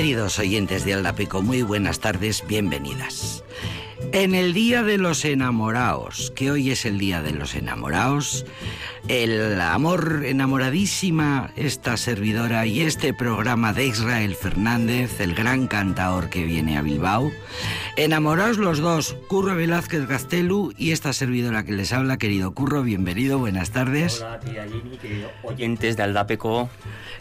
[0.00, 3.44] Queridos oyentes de Aldapeco, muy buenas tardes, bienvenidas.
[4.12, 8.46] En el Día de los Enamorados, que hoy es el Día de los Enamorados,
[9.08, 16.44] el amor enamoradísima, esta servidora y este programa de Israel Fernández, el gran cantador que
[16.44, 17.30] viene a Bilbao.
[17.96, 23.38] Enamorados los dos, Curro Velázquez Gastelu y esta servidora que les habla, querido Curro, bienvenido,
[23.38, 24.20] buenas tardes.
[24.20, 26.70] Hola, tía Jenny, queridos oyentes de Aldapeco.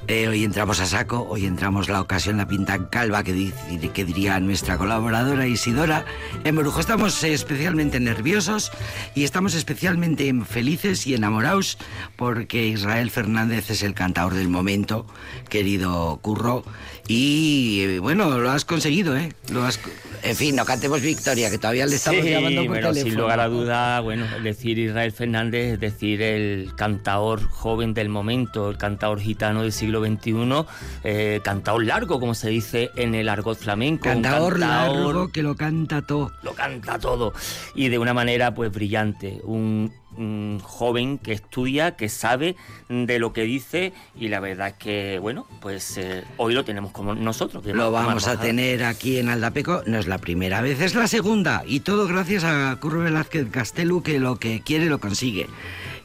[0.08, 3.52] Eh, hoy entramos a saco, hoy entramos la ocasión, la pinta calva que,
[3.94, 6.06] que diría nuestra colaboradora Isidora.
[6.44, 8.72] En Brujo estamos especialmente nerviosos
[9.16, 11.78] y estamos especialmente felices y enamorados
[12.16, 15.06] porque Israel Fernández es el cantador del momento,
[15.50, 16.64] querido Curro.
[17.08, 19.34] Y eh, bueno, lo has conseguido, ¿eh?
[19.52, 19.80] Lo has...
[20.22, 23.12] En fin, no cantemos victoria, que todavía le estamos llamando por bueno, teléfono.
[23.12, 28.70] Sin lugar a duda, bueno, decir Israel Fernández es decir el cantador joven del momento,
[28.70, 30.66] el cantador gitano del siglo XXI,
[31.06, 34.04] eh, cantador largo, como se dice en el argot flamenco.
[34.04, 36.34] Cantador, largo que lo canta todo.
[36.44, 37.34] Lo canta todo.
[37.74, 39.40] Y de una manera, pues, brillante.
[39.46, 42.56] Un, un joven que estudia, que sabe
[42.90, 46.92] de lo que dice y la verdad es que, bueno, pues eh, hoy lo tenemos
[46.92, 47.64] como nosotros.
[47.64, 51.08] que Lo vamos a tener aquí en Aldapeco, no es la primera vez, es la
[51.08, 51.64] segunda.
[51.66, 55.48] Y todo gracias a Curro Velázquez Castelu, que lo que quiere lo consigue.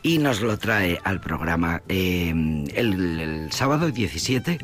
[0.03, 2.29] Y nos lo trae al programa eh,
[2.75, 4.59] el, el sábado 17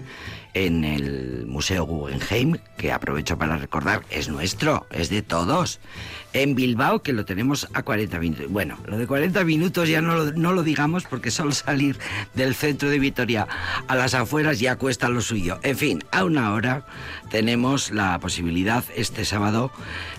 [0.55, 5.81] en el Museo Guggenheim, que aprovecho para recordar, es nuestro, es de todos.
[6.33, 8.47] En Bilbao, que lo tenemos a 40 minutos.
[8.49, 11.99] Bueno, lo de 40 minutos ya no lo, no lo digamos porque solo salir
[12.35, 13.49] del centro de Vitoria
[13.89, 15.59] a las afueras ya cuesta lo suyo.
[15.63, 16.87] En fin, a una hora
[17.31, 19.73] tenemos la posibilidad este sábado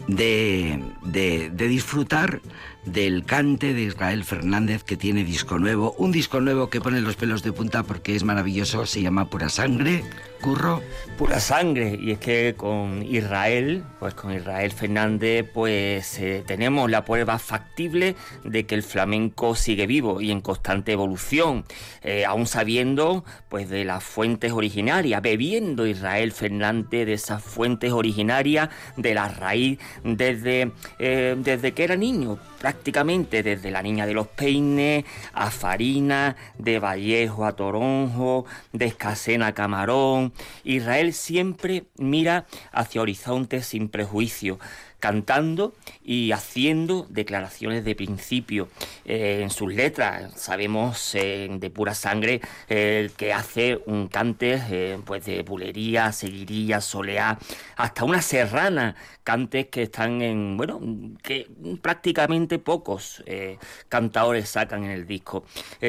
[0.08, 2.42] de, de, de disfrutar
[2.86, 7.16] del cante de Israel Fernández que tiene disco nuevo, un disco nuevo que pone los
[7.16, 10.04] pelos de punta porque es maravilloso, se llama Pura Sangre,
[11.18, 17.06] Pura sangre y es que con Israel, pues con Israel Fernández, pues eh, tenemos la
[17.06, 21.64] prueba factible de que el flamenco sigue vivo y en constante evolución,
[22.02, 28.70] eh, aún sabiendo pues de las fuentes originarias, bebiendo Israel Fernández de esas fuentes originarias
[28.98, 34.28] de la raíz desde, eh, desde que era niño, prácticamente desde la niña de los
[34.28, 40.31] peines a Farina, de Vallejo a Toronjo, de Escasena a Camarón.
[40.64, 44.60] Israel siempre mira hacia horizontes sin prejuicio,
[45.02, 45.74] cantando
[46.06, 48.70] y haciendo declaraciones de principio
[49.04, 50.32] eh, en sus letras.
[50.40, 52.40] Sabemos eh, de pura sangre
[52.70, 57.38] eh, que hace un cante eh, pues de bulería, seguiría, soleá,
[57.76, 60.80] hasta una serrana, cantes que están en, bueno,
[61.24, 61.48] que
[61.82, 63.24] prácticamente pocos
[63.90, 65.46] cantadores sacan en el disco.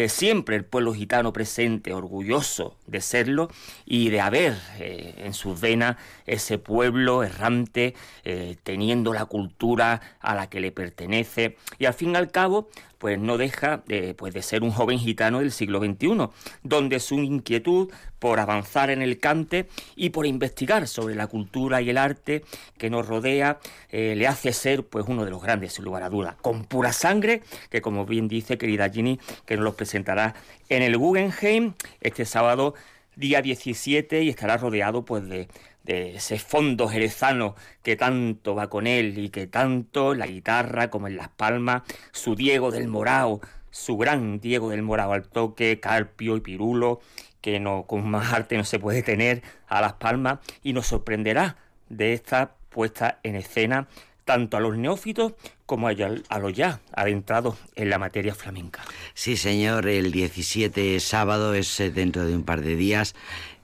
[0.08, 3.48] Siempre el pueblo gitano presente, orgulloso de serlo
[3.86, 5.96] y de haber en sus venas
[6.32, 11.56] ese pueblo errante, eh, teniendo la cultura a la que le pertenece.
[11.78, 12.68] Y al fin y al cabo
[13.02, 16.28] pues no deja de, pues de ser un joven gitano del siglo XXI,
[16.62, 17.90] donde su inquietud
[18.20, 19.66] por avanzar en el cante
[19.96, 22.44] y por investigar sobre la cultura y el arte
[22.78, 23.58] que nos rodea
[23.90, 26.92] eh, le hace ser pues uno de los grandes sin lugar a duda, con pura
[26.92, 30.36] sangre, que como bien dice querida Ginny, que nos los presentará
[30.68, 31.72] en el Guggenheim
[32.02, 32.74] este sábado
[33.16, 35.48] día 17 y estará rodeado pues de,
[35.84, 41.08] de ese fondo jerezano que tanto va con él y que tanto la guitarra como
[41.08, 41.82] en las palmas,
[42.12, 43.40] su Diego del Morao,
[43.70, 47.00] su gran Diego del Morao al toque, Carpio y Pirulo,
[47.40, 51.56] que no, con más arte no se puede tener a las palmas y nos sorprenderá
[51.88, 53.88] de esta puesta en escena
[54.24, 55.34] tanto a los neófitos
[55.72, 55.94] como a,
[56.38, 58.82] los ya adentrados en la materia flamenca.
[59.14, 63.14] Sí, señor, el 17 sábado es eh, dentro de un par de días.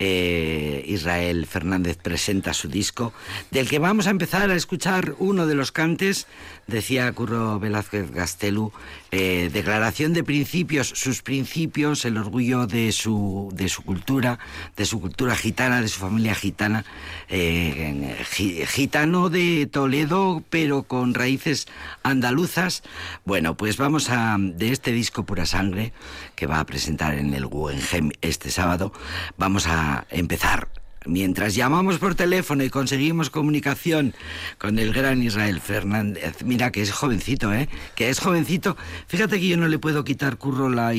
[0.00, 3.12] eh, Israel Fernández presenta su disco,
[3.50, 6.26] del que vamos a empezar a escuchar uno de los cantes,
[6.68, 8.72] decía Curro Velázquez Gastelu,
[9.10, 14.38] eh, declaración de principios, sus principios, el orgullo de su, de su cultura,
[14.76, 16.84] de su cultura gitana, de su familia gitana,
[17.28, 21.66] gi- gitano de Toledo, pero con raíces
[22.02, 22.82] andaluzas.
[23.24, 25.92] Bueno, pues vamos a, de este disco Pura Sangre,
[26.34, 28.92] que va a presentar en el Guggenheim este sábado,
[29.36, 30.68] vamos a empezar
[31.08, 34.14] Mientras llamamos por teléfono y conseguimos comunicación
[34.58, 37.66] con el gran Israel Fernández, mira que es jovencito, ¿eh?
[37.94, 38.76] Que es jovencito.
[39.06, 40.92] Fíjate que yo no le puedo quitar curro la,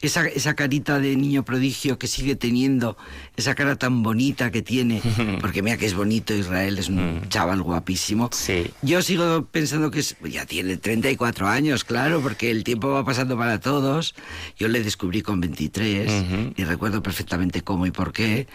[0.00, 2.96] esa, esa carita de niño prodigio que sigue teniendo,
[3.36, 5.02] esa cara tan bonita que tiene,
[5.42, 8.30] porque mira que es bonito Israel, es un chaval guapísimo.
[8.32, 8.70] Sí.
[8.80, 13.36] Yo sigo pensando que es, ya tiene 34 años, claro, porque el tiempo va pasando
[13.36, 14.14] para todos.
[14.56, 16.52] Yo le descubrí con 23 Ujú.
[16.56, 18.46] y recuerdo perfectamente cómo y por qué.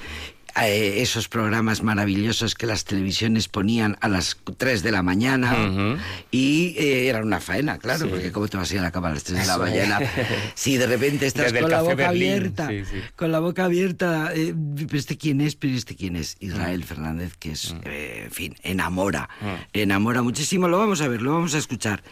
[0.67, 5.99] Eh, esos programas maravillosos que las televisiones ponían a las 3 de la mañana
[6.31, 9.09] y eh, era una faena, claro, porque ¿cómo te vas a ir a la cama
[9.09, 9.99] a las 3 de la mañana?
[10.55, 12.69] si de repente estás con la boca abierta,
[13.15, 14.53] con la boca abierta, eh,
[14.91, 15.55] ¿este quién es?
[15.55, 16.37] Pero este quién es?
[16.39, 17.87] Israel Fernández, que es, mm.
[17.87, 19.55] en fin, enamora, mm.
[19.73, 20.67] enamora muchísimo.
[20.67, 22.03] Lo vamos a ver, lo vamos a escuchar.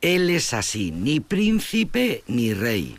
[0.00, 2.98] Él es así, ni príncipe ni rey.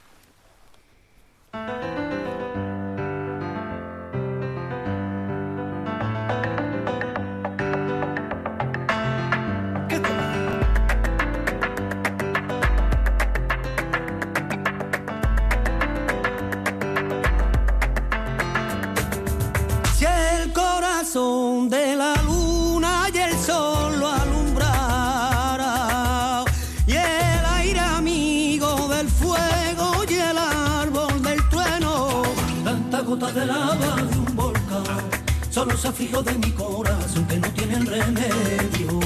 [35.66, 39.00] Los afijos de mi corazón que no tienen remedio.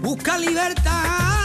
[0.00, 1.39] Busca libertad.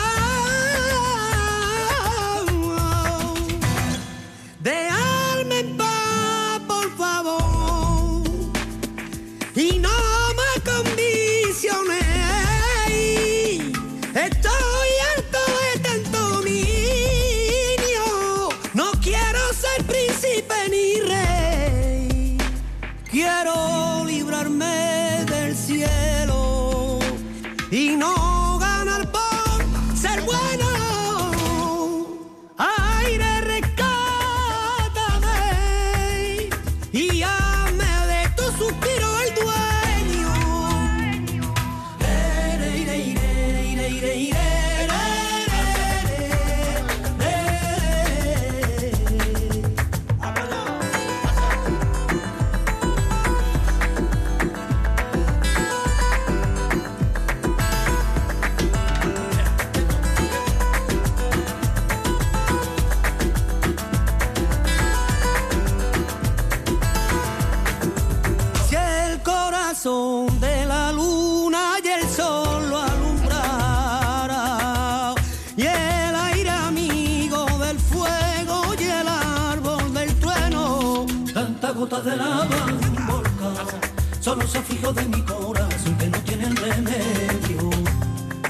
[84.35, 87.69] Los afijos de mi corazón que no tienen remedio.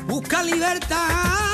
[0.08, 1.45] Busca libertad.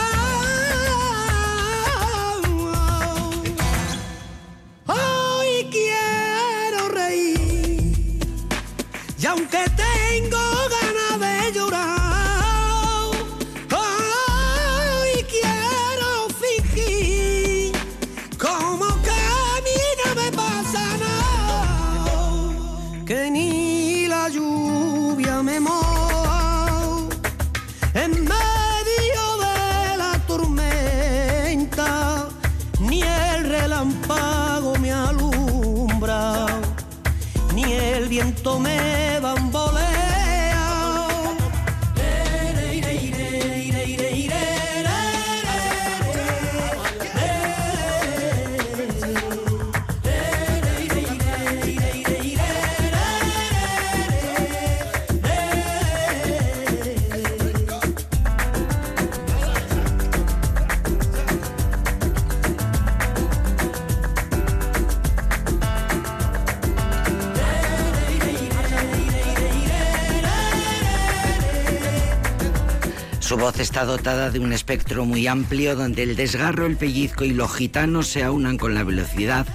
[73.41, 77.47] Voz está dotada de un espectro muy amplio donde el desgarro, el pellizco y lo
[77.47, 79.47] gitano se aunan con la velocidad,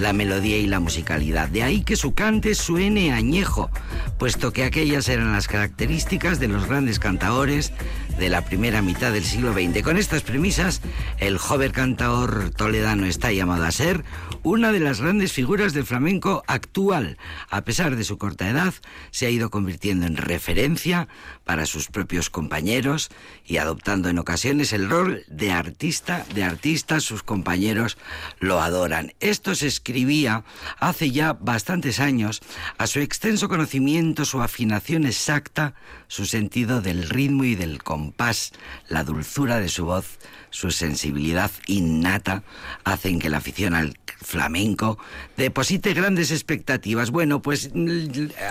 [0.00, 1.48] la melodía y la musicalidad.
[1.48, 3.70] De ahí que su cante suene añejo,
[4.18, 7.72] puesto que aquellas eran las características de los grandes cantaores
[8.18, 9.82] de la primera mitad del siglo XX.
[9.82, 10.80] Con estas premisas,
[11.18, 14.04] el joven cantaor toledano está llamado a ser
[14.42, 17.16] una de las grandes figuras del flamenco actual.
[17.48, 18.74] A pesar de su corta edad,
[19.10, 21.08] se ha ido convirtiendo en referencia
[21.44, 23.08] para sus propios compañeros
[23.44, 27.98] y adoptando en ocasiones el rol de artista, de artista, sus compañeros
[28.40, 29.12] lo adoran.
[29.20, 30.44] Esto se escribía
[30.78, 32.40] hace ya bastantes años
[32.76, 35.74] a su extenso conocimiento, su afinación exacta,
[36.08, 38.52] su sentido del ritmo y del compás,
[38.88, 40.18] la dulzura de su voz
[40.50, 42.42] su sensibilidad innata
[42.84, 44.98] hacen que la afición al flamenco
[45.36, 47.10] deposite grandes expectativas.
[47.10, 47.70] Bueno, pues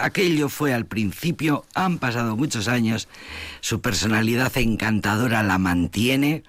[0.02, 3.08] aquello fue al principio, han pasado muchos años,
[3.60, 6.44] su personalidad encantadora la mantiene,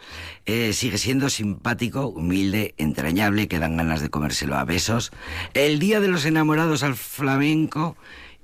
[0.47, 5.11] eh, sigue siendo simpático, humilde, entrañable, que dan ganas de comérselo a besos.
[5.55, 7.97] El Día de los Enamorados al flamenco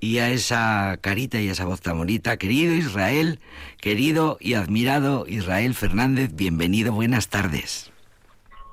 [0.04, 2.36] y a esa carita y a esa voz tan bonita.
[2.36, 3.40] Querido Israel,
[3.80, 7.90] querido y admirado Israel Fernández, bienvenido, buenas tardes.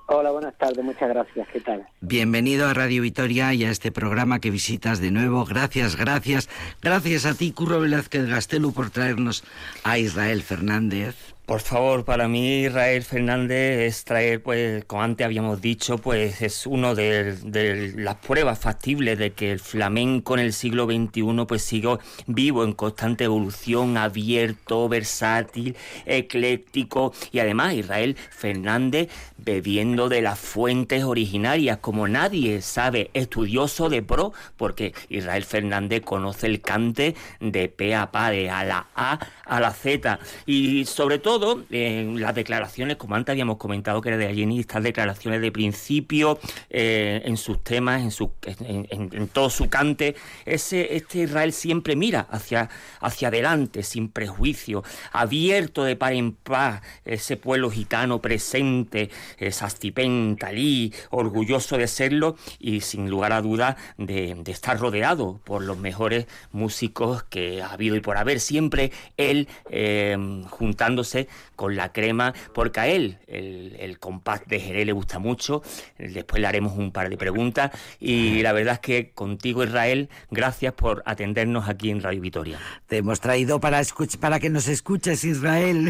[0.07, 1.47] Hola, buenas tardes, muchas gracias.
[1.53, 1.87] ¿Qué tal?
[2.01, 5.45] Bienvenido a Radio Vitoria y a este programa que visitas de nuevo.
[5.45, 6.49] Gracias, gracias.
[6.81, 9.45] Gracias a ti, Curro Velázquez Gastelu, por traernos
[9.85, 11.15] a Israel Fernández.
[11.51, 16.65] Por favor, para mí Israel Fernández es traer, pues, como antes habíamos dicho, pues es
[16.65, 21.97] uno de, las pruebas factibles de que el flamenco en el siglo XXI pues sigue
[22.25, 27.11] vivo en constante evolución, abierto, versátil, ecléctico.
[27.33, 29.09] Y además Israel Fernández
[29.43, 36.47] bebiendo de las fuentes originarias como nadie sabe, estudioso de pro, porque Israel Fernández conoce
[36.47, 41.19] el cante de P a pa, de a la A a la Z y sobre
[41.19, 45.51] todo en las declaraciones, como antes habíamos comentado que era de Jenny, estas declaraciones de
[45.51, 51.95] principio eh, en sus temas, en, su, en, todo su cante, ese, este Israel siempre
[51.95, 52.69] mira hacia,
[52.99, 59.09] hacia adelante, sin prejuicio, abierto de par en par, ese pueblo gitano presente,
[59.51, 65.77] Sastipén, Talí, orgulloso de serlo y sin lugar a duda de, estar rodeado por los
[65.77, 70.17] mejores músicos que ha habido y por haber, siempre él eh,
[70.49, 75.61] juntándose con la crema, porque a él el, el compás de Jerez le gusta mucho.
[75.97, 77.71] Después le haremos un par de preguntas.
[77.99, 82.59] Y la verdad es que contigo, Israel, gracias por atendernos aquí en Radio Vitoria.
[82.87, 83.81] Te hemos traído para,
[84.19, 85.89] para que nos escuches, Israel.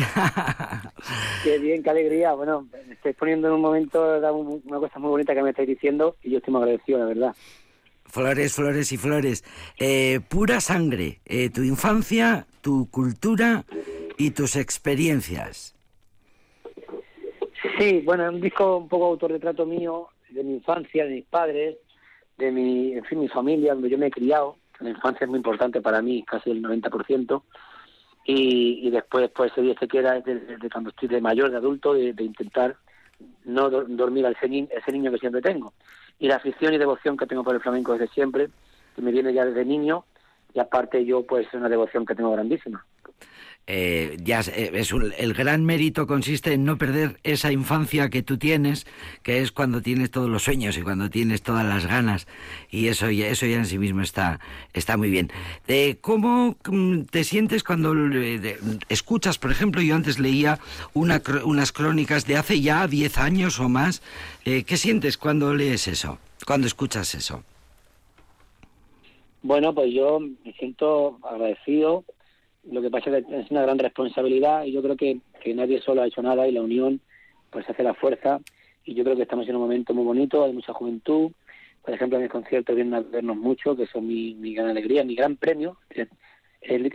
[1.43, 2.33] qué bien, qué alegría.
[2.33, 4.17] Bueno, me estáis poniendo en un momento
[4.65, 7.35] una cosa muy bonita que me estáis diciendo y yo estoy muy agradecido, la verdad.
[8.05, 9.43] Flores, flores y flores.
[9.79, 11.21] Eh, pura sangre.
[11.25, 13.63] Eh, tu infancia, tu cultura
[14.17, 15.75] y tus experiencias.
[17.77, 21.77] Sí, bueno, un disco un poco autorretrato mío de mi infancia, de mis padres,
[22.37, 24.57] de mi, en fin, mi familia, donde yo me he criado.
[24.79, 27.43] La infancia es muy importante para mí, casi el 90%.
[28.25, 31.93] Y, y después, pues, ese día que era desde, cuando estoy de mayor, de adulto,
[31.93, 32.77] de, intentar
[33.45, 35.73] no dormir al ese, ese niño que siempre tengo.
[36.19, 38.49] Y la afición y devoción que tengo por el flamenco desde siempre,
[38.95, 40.05] que me viene ya desde niño,
[40.53, 42.85] y aparte yo, pues, es una devoción que tengo grandísima.
[43.67, 48.37] Eh, ya eh, es el gran mérito consiste en no perder esa infancia que tú
[48.37, 48.87] tienes,
[49.21, 52.27] que es cuando tienes todos los sueños y cuando tienes todas las ganas
[52.71, 54.39] y eso eso ya en sí mismo está
[54.73, 55.31] está muy bien.
[55.67, 57.93] Eh, ¿Cómo mm, te sientes cuando
[58.89, 60.59] escuchas, por ejemplo, yo antes leía
[60.93, 64.01] una, unas crónicas de hace ya 10 años o más,
[64.43, 67.43] ¿qué sientes cuando lees eso, cuando escuchas eso?
[69.43, 72.03] Bueno, pues yo me siento agradecido
[72.69, 75.81] lo que pasa es que es una gran responsabilidad y yo creo que, que nadie
[75.81, 77.01] solo ha hecho nada y la unión
[77.49, 78.39] pues hace la fuerza
[78.85, 81.31] y yo creo que estamos en un momento muy bonito, hay mucha juventud,
[81.83, 85.03] por ejemplo en el concierto vienen a vernos mucho, que son mi, mi gran alegría,
[85.03, 86.07] mi gran premio, es,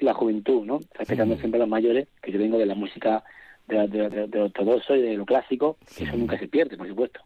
[0.00, 0.78] la juventud, ¿no?
[0.94, 3.25] Respetando siempre a los mayores, que yo vengo de la música
[3.66, 7.20] de, de, de, ortodoxo y de lo clásico, que eso nunca se pierde, por supuesto.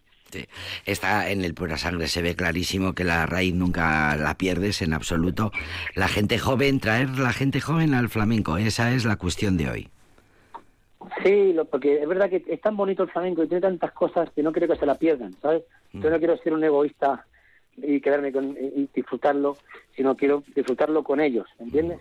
[0.86, 4.92] Está en el pura sangre, se ve clarísimo que la raíz nunca la pierdes en
[4.92, 5.52] absoluto.
[5.94, 9.88] La gente joven, traer la gente joven al flamenco, esa es la cuestión de hoy.
[11.24, 14.42] Sí, porque es verdad que es tan bonito el flamenco y tiene tantas cosas que
[14.42, 15.62] no creo que se la pierdan, ¿sabes?
[15.92, 16.18] Yo no mm.
[16.18, 17.26] quiero ser un egoísta
[17.76, 19.56] y quedarme con y disfrutarlo,
[19.96, 22.00] sino quiero disfrutarlo con ellos, ¿entiendes?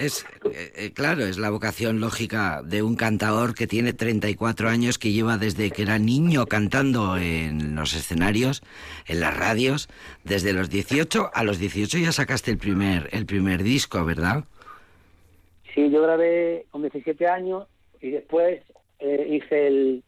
[0.00, 4.98] Es, eh, eh, claro, es la vocación lógica de un cantador que tiene 34 años,
[4.98, 8.62] que lleva desde que era niño cantando en los escenarios,
[9.06, 9.90] en las radios,
[10.24, 14.44] desde los 18 a los 18 ya sacaste el primer, el primer disco, ¿verdad?
[15.74, 17.66] Sí, yo grabé con 17 años
[18.00, 18.62] y después
[19.00, 20.02] eh, hice el...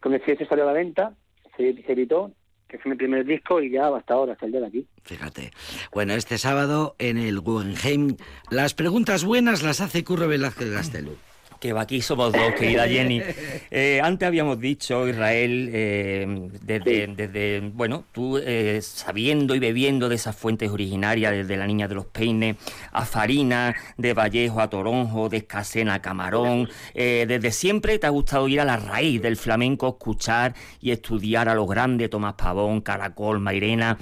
[0.00, 1.14] Con 18 salió a la venta,
[1.56, 2.32] se, se editó
[2.68, 4.86] que fue mi primer disco y ya hasta ahora, hasta el día de aquí.
[5.02, 5.50] Fíjate.
[5.92, 8.16] Bueno, este sábado en el Guggenheim,
[8.50, 11.16] las preguntas buenas las hace Curro Velázquez Gastelu.
[11.60, 13.22] Que aquí somos dos, querida Jenny.
[13.70, 20.36] Eh, antes habíamos dicho, Israel, eh, desde, bueno, tú eh, sabiendo y bebiendo de esas
[20.36, 22.56] fuentes originarias, desde la Niña de los Peines,
[22.92, 28.48] a Farina, de Vallejo a Toronjo, de Escasena a Camarón, desde siempre te ha gustado
[28.48, 33.38] ir a la raíz del flamenco, escuchar y estudiar a los grandes, Tomás Pavón, Caracol,
[33.38, 33.98] Mairena,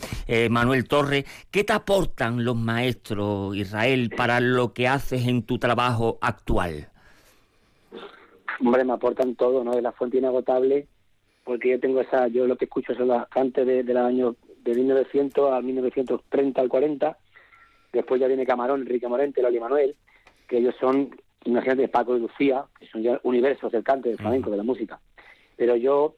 [0.49, 1.25] Manuel Torres.
[1.51, 6.91] ¿Qué te aportan los maestros, Israel, para lo que haces en tu trabajo actual?
[8.61, 9.73] Hombre, me aportan todo, ¿no?
[9.75, 10.87] Es la fuente inagotable,
[11.45, 14.75] porque yo tengo esa, yo lo que escucho son las cantes de, del año de
[14.75, 17.19] 1900 a 1930 al 40,
[17.93, 19.97] después ya viene Camarón, Enrique Morente, Loli Manuel,
[20.49, 21.11] que ellos son,
[21.45, 25.01] imagínate, Paco y Lucía, que son ya universos del cante, del flamenco, de la música.
[25.57, 26.15] Pero yo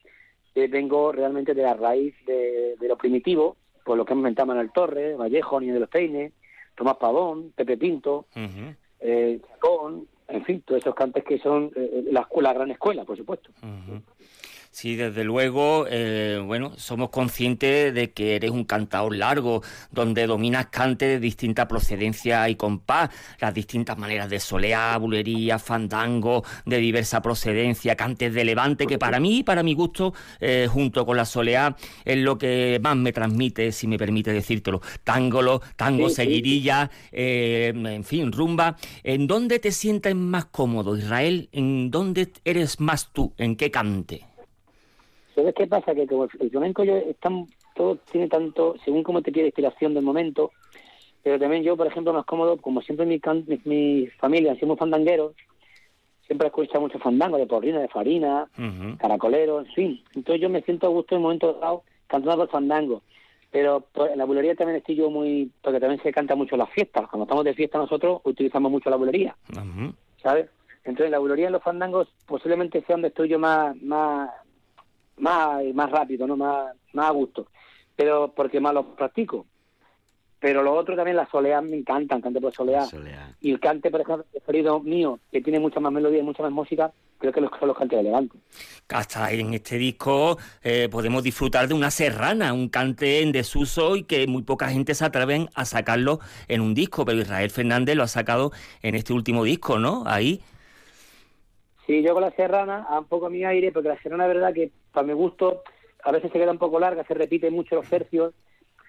[0.54, 4.46] eh, vengo realmente de la raíz de, de lo primitivo, por lo que hemos inventado
[4.46, 6.32] Manuel Torres, Vallejo, Niño de los Peines,
[6.74, 12.04] Tomás Pavón, Pepe Pinto, Ujú, eh, Chacón, en fin, todos esos cantes que son eh,
[12.10, 13.50] la escuela, la gran escuela, por supuesto.
[14.70, 20.66] Sí, desde luego, eh, bueno, somos conscientes de que eres un cantador largo, donde dominas
[20.66, 23.10] cantes de distinta procedencia y compás,
[23.40, 29.18] las distintas maneras de soleá, bulería, fandango, de diversa procedencia, cantes de levante, que para
[29.18, 33.72] mí, para mi gusto, eh, junto con la soleá, es lo que más me transmite,
[33.72, 34.80] si me permite decírtelo.
[35.02, 36.22] Tángolo, tango, Sí, sí.
[36.22, 38.76] seguirilla, eh, en fin, rumba.
[39.02, 41.48] ¿En dónde te sientes más cómodo, Israel?
[41.52, 43.34] ¿En dónde eres más tú?
[43.38, 44.27] ¿En qué cante?
[45.38, 45.94] ¿Sabes qué pasa?
[45.94, 49.94] Que como el flamenco yo, es tan- todo tiene tanto, según cómo te quiere inspiración
[49.94, 50.50] del momento,
[51.22, 54.76] pero también yo, por ejemplo, más cómodo, como siempre mi, can- mi, mi familia muy
[54.76, 55.34] fandangueros,
[56.26, 58.96] siempre he escuchado mucho fandango, de porrina, de farina, Ujú.
[58.98, 60.04] caracolero, en fin.
[60.16, 63.02] Entonces yo me siento a gusto en momentos dados cantando por fandango.
[63.52, 65.50] Pero pues, en la bulería también estoy yo muy...
[65.62, 67.08] porque también se canta mucho en las fiestas.
[67.08, 69.36] Cuando estamos de fiesta nosotros utilizamos mucho la bulería.
[70.20, 70.50] ¿sabes?
[70.84, 74.30] Entonces la bulería en los fandangos posiblemente sea donde estoy yo más más
[75.18, 77.46] más, más rápido, no más más a gusto,
[77.96, 79.46] pero porque más lo practico.
[80.40, 82.54] Pero lo otro también las soleas me encantan, cante por.
[82.54, 82.86] Soleá.
[83.40, 86.52] Y el cante, por ejemplo, preferido mío, que tiene mucha más melodía y mucha más
[86.52, 88.40] música, creo que los, son los cantes elegantes.
[88.88, 94.04] Hasta en este disco eh, podemos disfrutar de una serrana, un cante en desuso y
[94.04, 98.04] que muy poca gente se atreven a sacarlo en un disco, pero Israel Fernández lo
[98.04, 98.52] ha sacado
[98.82, 100.04] en este último disco, ¿no?
[100.06, 100.40] Ahí.
[101.84, 104.54] Sí, yo con la serrana, a un poco mi aire, porque la serrana, es verdad
[104.54, 105.62] que para mi gusto,
[106.02, 108.34] a veces se queda un poco larga, se repiten mucho los tercios,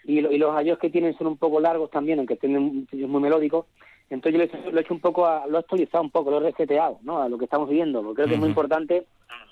[0.04, 3.22] y, lo- y los ayos que tienen son un poco largos también, aunque tienen muy
[3.22, 3.67] melódicos.
[4.10, 6.10] Entonces yo lo he, hecho, lo he hecho un poco, a- lo he actualizado un
[6.10, 7.22] poco, lo he reseteado, ¿no?
[7.22, 9.06] A lo que estamos viviendo, porque creo que es muy importante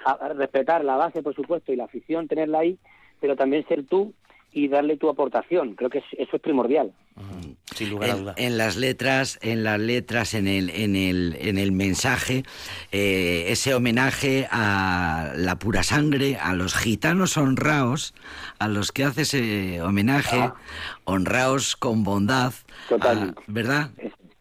[0.03, 2.79] a- a respetar la base, por supuesto, y la afición, tenerla ahí,
[3.19, 4.13] pero también ser tú
[4.51, 5.75] y darle tu aportación.
[5.75, 6.91] Creo que es- eso es primordial.
[7.75, 8.35] Sin lugar a En, dudas.
[8.37, 12.43] en las letras, en las letras, en el, en el, en el mensaje,
[12.91, 18.13] eh, ese homenaje a la pura sangre, a los gitanos honraos,
[18.59, 20.51] a los que hace ese homenaje,
[21.05, 22.53] honraos con bondad,
[23.01, 23.91] a- ¿verdad?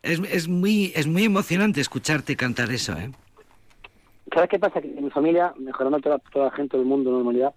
[0.02, 3.10] Es, es muy, es muy emocionante escucharte cantar eso, ¿eh?
[4.32, 4.80] ¿Sabes qué pasa?
[4.80, 7.54] Que en mi familia, mejorando toda, toda la gente del mundo, humanidad,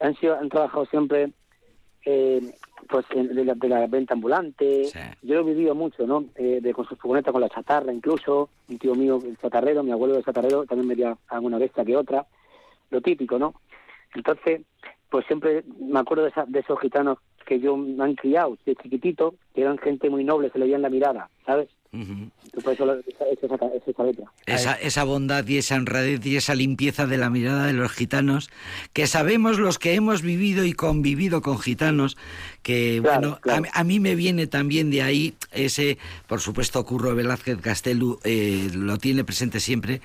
[0.00, 1.30] han, sido, han trabajado siempre
[2.04, 2.40] eh,
[2.88, 4.84] pues de, la, de la venta ambulante.
[4.84, 4.98] Sí.
[5.22, 6.26] Yo lo he vivido mucho, ¿no?
[6.36, 8.50] Eh, de, con sus furgonetas, con la chatarra incluso.
[8.68, 11.84] Un tío mío, el chatarrero, mi abuelo el chatarrero, también me dio alguna de esta
[11.84, 12.26] que otra.
[12.90, 13.54] Lo típico, ¿no?
[14.14, 14.62] Entonces,
[15.08, 18.74] pues siempre me acuerdo de, esa- de esos gitanos que yo me han criado de
[18.76, 21.68] chiquitito, que eran gente muy noble, se le veía en la mirada, ¿sabes?
[22.56, 24.24] Esa, esa, esa, esa letra.
[24.46, 28.50] Esa, esa bondad y esa honradez y esa limpieza de la mirada de los gitanos,
[28.92, 32.16] que sabemos los que hemos vivido y convivido con gitanos,
[32.62, 33.58] que Claro, bueno, claro.
[33.58, 38.18] A, mí- a mí me viene también de ahí ese, por supuesto, Curro Velázquez Castelu
[38.24, 40.00] eh, lo tiene presente siempre,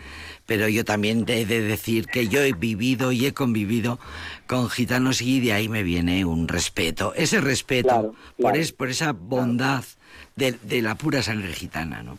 [0.46, 4.00] pero yo también he de decir que yo he vivido y he convivido
[4.48, 8.90] con gitanos y de ahí me viene un respeto, ese respeto Claro, por, es, por
[8.90, 9.84] esa bondad
[10.40, 12.18] de, de la pura sangre gitana, ¿no?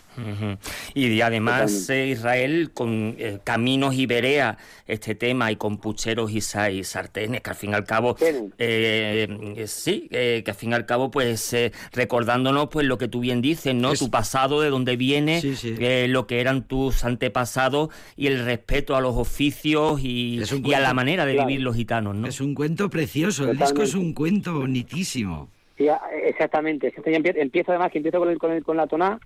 [0.95, 6.39] Y además eh, Israel con eh, caminos y verea este tema y con pucheros y,
[6.39, 10.71] y sartenes que al fin y al cabo eh, eh, sí eh, que al fin
[10.71, 14.11] y al cabo pues eh, recordándonos pues lo que tú bien dices no Es- tu
[14.11, 15.75] pasado de dónde viene Sí, sí.
[15.79, 20.41] eh, lo que eran tus antepasados y el respeto a los oficios y,
[20.75, 21.49] a la manera de claro.
[21.49, 25.49] vivir los gitanos no Es un cuento precioso, el disco es un cuento bonitísimo.
[25.81, 26.93] Sí, a- exactamente.
[27.07, 29.19] Empiezo además que empiezo con, el, con, el- con la toná,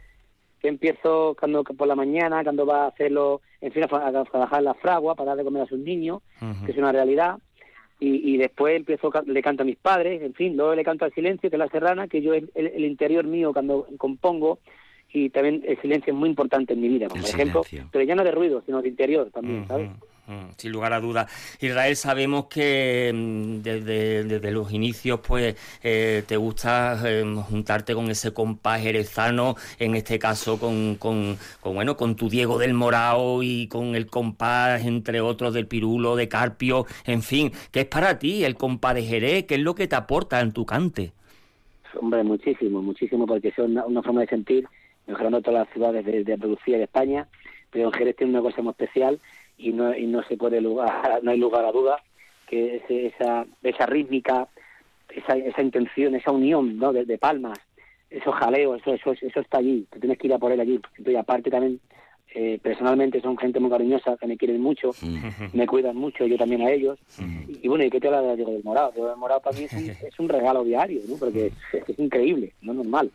[0.62, 4.62] que empiezo cuando por la mañana, cuando va a hacerlo, en fin, a, a trabajar
[4.62, 6.23] la fragua para darle de comer a sus niños,
[6.64, 7.38] que es una realidad.
[7.99, 11.12] Y, y después empiezo, le canto a mis padres, en fin, luego le canto al
[11.12, 14.61] silencio, que es la serrana, que yo es el, el interior mío cuando compongo,
[15.14, 17.88] y también el silencio es muy importante en mi vida, por El ejemplo, silencio.
[17.92, 19.88] pero ya no de ruido, sino de interior también, ¿sabes?
[20.57, 21.31] Sin lugar a dudas.
[21.61, 28.11] Israel, sabemos que mm, desde, desde los inicios pues eh, te gusta eh, juntarte con
[28.11, 33.42] ese compás jerezano, en este caso con, con, con, bueno, con tu Diego del Morao
[33.44, 38.18] y con el compás, entre otros, del Pirulo, de Carpio, en fin, ¿qué es para
[38.18, 39.44] ti el compás de Jerez?
[39.44, 41.12] ¿Qué es lo que te aporta en tu cante?
[42.00, 44.66] Hombre, muchísimo, muchísimo, porque es una, una forma de sentir,
[45.07, 47.29] mejorando todas las ciudades de, de Andalucía y de España,
[47.71, 49.21] pero en Jerez tiene una cosa muy especial
[49.59, 52.03] y no, y no se puede lugar, no hay lugar a duda
[52.47, 54.49] que esa, esa rítmica,
[55.09, 56.93] esa, esa intención, esa unión ¿no?
[56.93, 57.59] de, palmas,
[58.11, 60.81] esos jaleos, eso, eso, eso está allí, tú tienes que ir a por él allí.
[60.99, 61.81] Y aparte también
[62.37, 64.90] eh, personalmente son gente muy cariñosa, que me quieren mucho,
[65.53, 66.99] me cuidan mucho, yo también a ellos.
[67.62, 68.90] y, bueno, ¿y qué te habla de Diego del Morado?
[68.92, 71.16] Diego del Morado para mí es un, regalo diario, ¿no?
[71.16, 73.11] porque es, increíble, no es normal.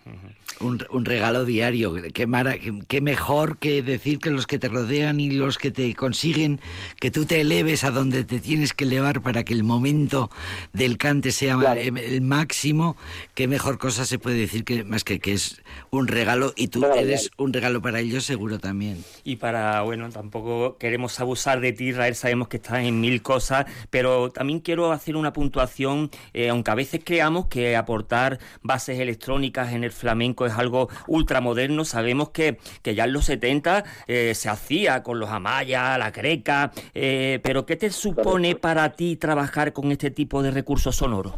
[0.62, 2.56] Un, un, regalo diario, qué, mara,
[2.88, 6.60] qué, mejor que decir que los que te rodean y los que te consiguen
[7.00, 10.30] que tú te eleves a donde te tienes que elevar para que el momento
[10.74, 12.98] del cante sea el máximo,
[13.36, 16.86] qué mejor cosa se puede decir que más que que es un regalo y tú
[16.86, 19.04] eres un regalo para ellos seguro también.
[19.24, 23.66] Y para, bueno, tampoco queremos abusar de ti, Israel, sabemos que estás en mil cosas,
[23.90, 29.74] pero también quiero hacer una puntuación, eh, aunque a veces creamos que aportar bases electrónicas
[29.74, 34.50] en el flamenco es algo ultramoderno, sabemos que, que ya en los 70 eh, se
[34.50, 39.92] hacía con los amayas, la greca, eh, pero ¿qué te supone para ti trabajar con
[39.92, 41.34] este tipo de recursos sonoros?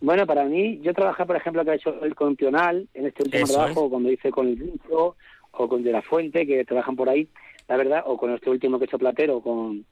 [0.00, 3.46] Bueno, para mí, yo trabajé, por ejemplo, que ha hecho el Contional en este último
[3.46, 5.16] trabajo, cuando hice con el Vincho,
[5.58, 7.28] o con De La Fuente, que trabajan por ahí,
[7.68, 9.84] la verdad, o con este último que he hecho Platero, con,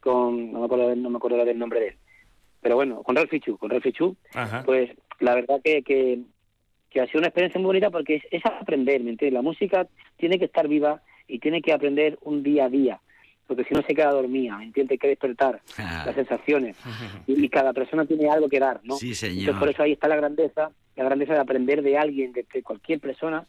[0.00, 1.96] con no, me acuerdo, no me acuerdo del nombre de él.
[2.60, 4.16] Pero bueno, con Ralph Fichu, con Ralph Fichu,
[4.64, 6.20] pues la verdad que, que,
[6.90, 9.34] que, ha sido una experiencia muy bonita porque es, aprender, ¿me entiendes?
[9.34, 13.00] La música tiene que estar viva y tiene que aprender un día a día
[13.46, 14.94] porque si no se queda dormida, ¿me entiendes?
[14.94, 16.02] Hay que despertar ah.
[16.04, 16.76] las sensaciones
[17.28, 18.96] y, cada persona tiene algo que dar, ¿no?
[18.96, 19.38] Sí, señor.
[19.38, 22.98] Entonces por eso ahí está la grandeza, la grandeza de aprender de alguien, de cualquier
[22.98, 23.46] persona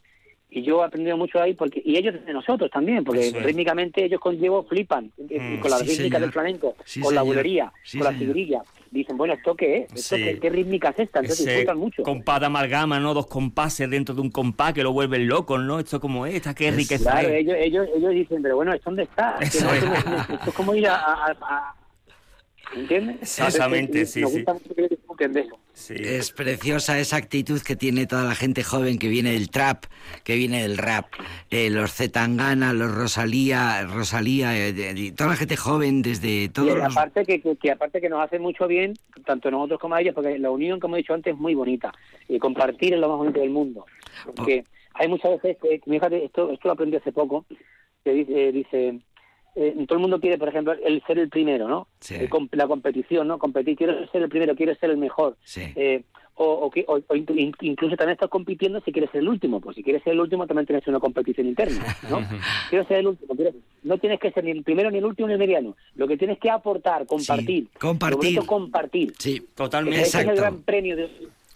[0.49, 4.19] y yo he aprendido mucho ahí porque y ellos de nosotros también porque rítmicamente ellos
[4.19, 8.61] con Diego flipan mm, con la rítmica del flamenco con la bulería con la figurilla
[8.89, 12.03] dicen bueno esto qué es qué, rítmica es esta entonces disfrutan mucho.
[12.03, 15.79] compás de amalgama no dos compases dentro de un compás que lo vuelven loco no
[15.79, 19.03] esto como es esta qué riqueza claro ellos, ellos ellos dicen pero bueno esto dónde
[19.03, 19.67] está esto
[20.47, 21.75] es como ir a
[22.75, 23.21] ¿Entiendes?
[23.21, 24.23] Exactamente, sí,
[25.73, 25.93] sí.
[25.95, 29.85] Es preciosa esa actitud que tiene toda la gente joven que viene del trap,
[30.23, 31.05] que viene del rap.
[31.49, 36.77] Eh, los Zetangana, los Rosalía, Rosalía, eh, toda la gente joven desde todo.
[36.77, 38.93] Y aparte que, que, aparte que nos hace mucho bien,
[39.25, 41.93] tanto nosotros como a ellos, porque la unión, como he dicho antes, es muy bonita.
[42.27, 43.85] Y compartir es lo más bonito del mundo.
[44.35, 47.45] Porque hay muchas veces, que, fíjate, esto, esto lo aprendí hace poco,
[48.03, 48.99] que dice, dice
[49.59, 51.87] eh, todo el mundo quiere, por ejemplo, el ser el primero, ¿no?
[52.11, 53.39] Eh, la competición, ¿no?
[53.39, 55.35] Competir, quiero ser el primero, quiero ser el mejor.
[55.55, 56.03] Eh,
[56.35, 59.59] o, o, incluso también estás compitiendo si quieres ser el último.
[59.59, 62.19] Pues si quieres ser el último también tienes una competición interna, ¿no?
[62.69, 63.35] quiero ser el último.
[63.81, 65.75] no tienes que ser ni el primero, ni el último, ni el mediano.
[65.95, 67.69] Lo que tienes que aportar, compartir.
[67.79, 68.45] compartir.
[68.45, 69.13] compartir.
[69.17, 70.01] Sí, totalmente.
[70.01, 71.09] Ese es el gran premio de,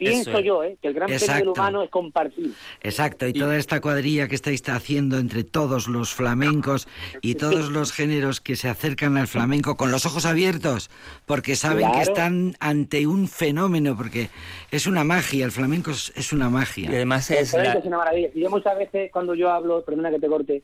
[0.09, 0.77] Pienso yo, ¿eh?
[0.81, 2.53] que el gran premio del humano es compartir.
[2.81, 6.87] Exacto, y, toda esta cuadrilla que estáis haciendo entre todos los flamencos
[7.21, 10.89] y todos los géneros que se acercan al flamenco con los ojos abiertos,
[11.25, 14.29] porque saben que están ante un fenómeno, porque
[14.71, 16.91] es una magia, el flamenco es una magia.
[16.91, 18.29] Y además es, una maravilla.
[18.33, 20.63] Y yo muchas veces cuando yo hablo, perdona que te corte,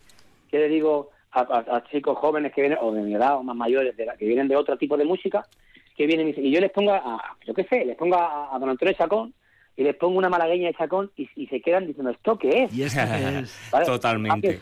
[0.50, 3.96] que le digo a, chicos jóvenes que vienen, o de mi edad, o más mayores,
[3.96, 5.46] de que vienen de otro tipo de música,
[5.98, 8.94] que vienen y, yo les pongo a, yo qué sé, les pongo a, don Antonio
[8.94, 9.34] Chacón
[9.76, 12.74] y les pongo una malagueña de Chacón y, se quedan diciendo, ¿esto qué es?
[12.74, 12.86] Y
[13.86, 14.60] Totalmente.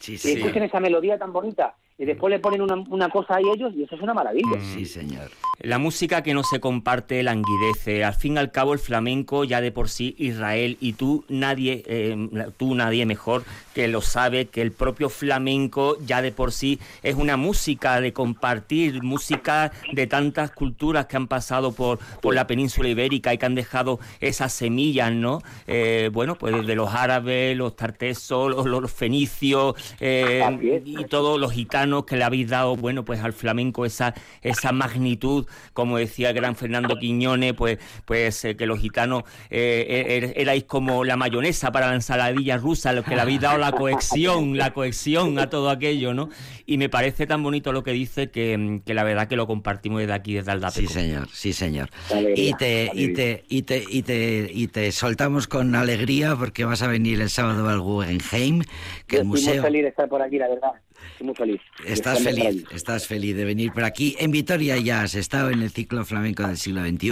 [0.00, 0.30] Sí, sí.
[0.30, 3.72] Y escuchen esa melodía tan bonita y después le ponen una, una cosa ahí ellos
[3.76, 4.58] y eso es una maravilla.
[4.60, 5.30] Sí, señor.
[5.60, 8.04] La música que no se comparte languidece.
[8.04, 11.84] Al fin y al cabo el flamenco ya de por sí Israel y tú nadie
[11.86, 16.80] eh, tú nadie mejor que lo sabe que el propio flamenco ya de por sí
[17.02, 22.46] es una música de compartir, música de tantas culturas que han pasado por, por la
[22.46, 25.40] península ibérica y que han dejado esas semillas, ¿no?
[25.68, 31.83] Eh, bueno, pues de los árabes, los tartesos, los, fenicios eh, y todos los gitanos
[32.06, 36.56] que le habéis dado, bueno, pues al flamenco esa, esa magnitud, como decía el gran
[36.56, 41.72] Fernando Quiñones, pues, pues eh, que los gitanos eh, er, er, erais como la mayonesa
[41.72, 45.70] para la ensaladilla rusa, los que le habéis dado la cohesión, la cohesión a todo
[45.70, 46.28] aquello, ¿no?
[46.66, 50.00] Y me parece tan bonito lo que dice que, que la verdad que lo compartimos
[50.00, 50.88] desde aquí, desde Aldapeco.
[50.88, 51.90] Sí, señor, sí, señor.
[52.34, 56.82] Y te, y te, y te, y te, y te soltamos con alegría porque vas
[56.82, 58.62] a venir el sábado al Guggenheim,
[59.06, 59.62] que el museo...
[59.62, 60.72] Feliz de estar por aquí, la verdad
[61.20, 61.60] muy feliz.
[61.84, 64.16] Estás feliz, estás feliz de venir por aquí.
[64.18, 67.08] En Vitoria ya has estado en el ciclo flamenco del siglo XXI.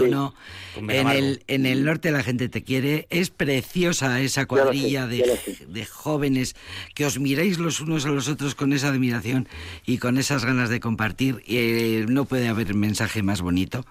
[0.76, 3.06] En, el, en el norte la gente te quiere.
[3.10, 6.54] Es preciosa esa cuadrilla de, de, jóvenes
[6.94, 9.48] que os miráis los unos a los otros con esa admiración
[9.86, 11.42] y con esas ganas de compartir.
[11.46, 13.84] Y, eh, no puede haber mensaje más bonito.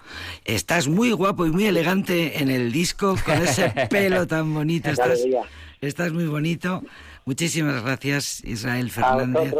[0.44, 4.90] Estás muy guapo y muy elegante en el disco con ese pelo tan bonito.
[4.90, 5.20] Estás,
[5.80, 6.82] estás muy bonito.
[7.24, 9.54] Muchísimas gracias, Israel Fernández.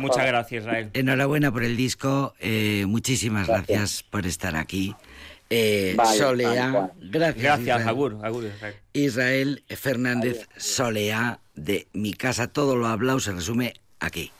[0.00, 0.90] Muchas gracias, Israel.
[0.94, 2.34] Enhorabuena por el disco.
[2.40, 4.02] Eh, muchísimas gracias.
[4.02, 4.94] por estar aquí.
[5.50, 7.42] Eh, Solea, gracias.
[7.42, 7.88] Gracias, Israel.
[7.88, 8.74] Agur, Agur, Israel.
[8.94, 12.46] Israel Fernández Solea de Mi Casa.
[12.48, 14.32] Todo lo hablado se resume aquí.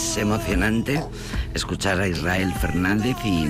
[0.00, 1.04] Es emocionante
[1.52, 3.48] escuchar a Israel Fernández y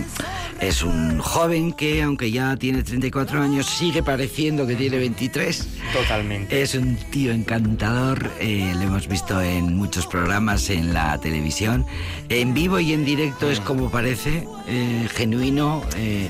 [0.61, 5.69] es un joven que, aunque ya tiene 34 años, sigue pareciendo que tiene 23.
[5.93, 6.61] Totalmente.
[6.61, 11.87] Es un tío encantador, eh, lo hemos visto en muchos programas en la televisión.
[12.29, 16.29] En vivo y en directo es como parece, eh, genuino, eh,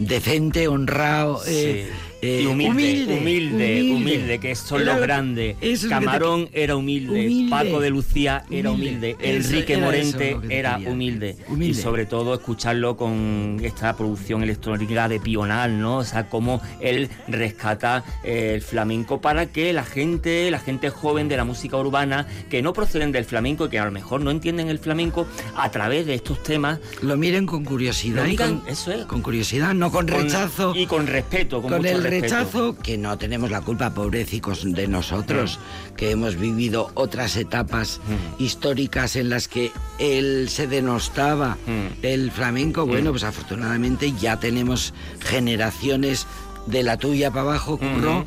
[0.00, 1.40] decente, honrado.
[1.44, 1.86] Sí.
[2.24, 5.56] Eh, y humilde, humilde, humilde, que son Era los lo- grandes.
[5.58, 7.46] te- Camarón era humilde.
[7.50, 11.36] Paco de Lucía era humilde, Enrique era Morente era humilde.
[11.60, 15.98] Y sobre todo escucharlo con esta producción electrónica de Pional, ¿no?
[15.98, 21.28] O sea, cómo él rescata eh, el flamenco para que la gente, la gente joven
[21.28, 24.30] de la música urbana, que no proceden del flamenco y que a lo mejor no
[24.30, 28.22] entienden el flamenco, a través de estos temas, Lo miren con curiosidad.
[28.22, 29.04] Lo y miran, con, eso es.
[29.06, 30.72] con curiosidad, no con con- rechazo.
[30.74, 32.13] y con respeto, con, con mucho el respeto.
[32.22, 35.58] Rechazo que no tenemos la culpa, pobrecicos de nosotros,
[35.96, 38.42] que hemos vivido otras etapas Mm.
[38.42, 41.86] históricas en las que él se denostaba Mm.
[42.02, 42.86] el flamenco.
[42.86, 46.26] Bueno, pues afortunadamente ya tenemos generaciones
[46.66, 48.24] de la tuya para abajo, curro,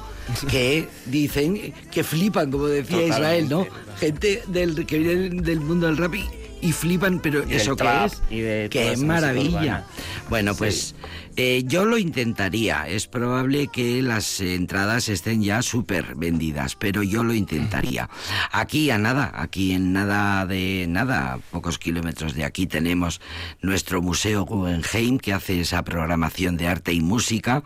[0.50, 3.68] que dicen que flipan, como decía Totalmente, Israel, ¿no?
[4.00, 6.24] Gente del, que viene del mundo del rap y,
[6.62, 9.50] y flipan, pero Y eso que es, que es maravilla.
[9.50, 9.86] urbana.
[10.30, 10.94] Bueno, Sí.
[11.38, 12.88] Eh, yo lo intentaría.
[12.88, 18.10] Es probable que las entradas estén ya súper vendidas, pero yo lo intentaría.
[18.52, 23.22] Aquí a nada, aquí en nada de nada, a pocos kilómetros de aquí tenemos
[23.62, 27.64] nuestro Museo Guggenheim que hace esa programación de arte y música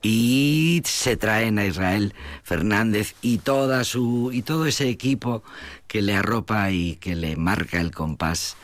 [0.00, 5.42] y se traen a Israel Fernández y toda su y todo ese equipo
[5.88, 8.56] que le arropa y que le marca el compás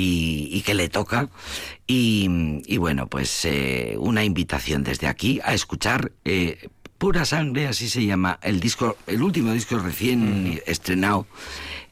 [0.00, 1.28] y, que le toca.
[1.86, 8.04] Y, bueno, pues eh, una invitación desde aquí a escuchar eh, Pura Sangre, así se
[8.04, 11.26] llama el disco, el último disco recién estrenado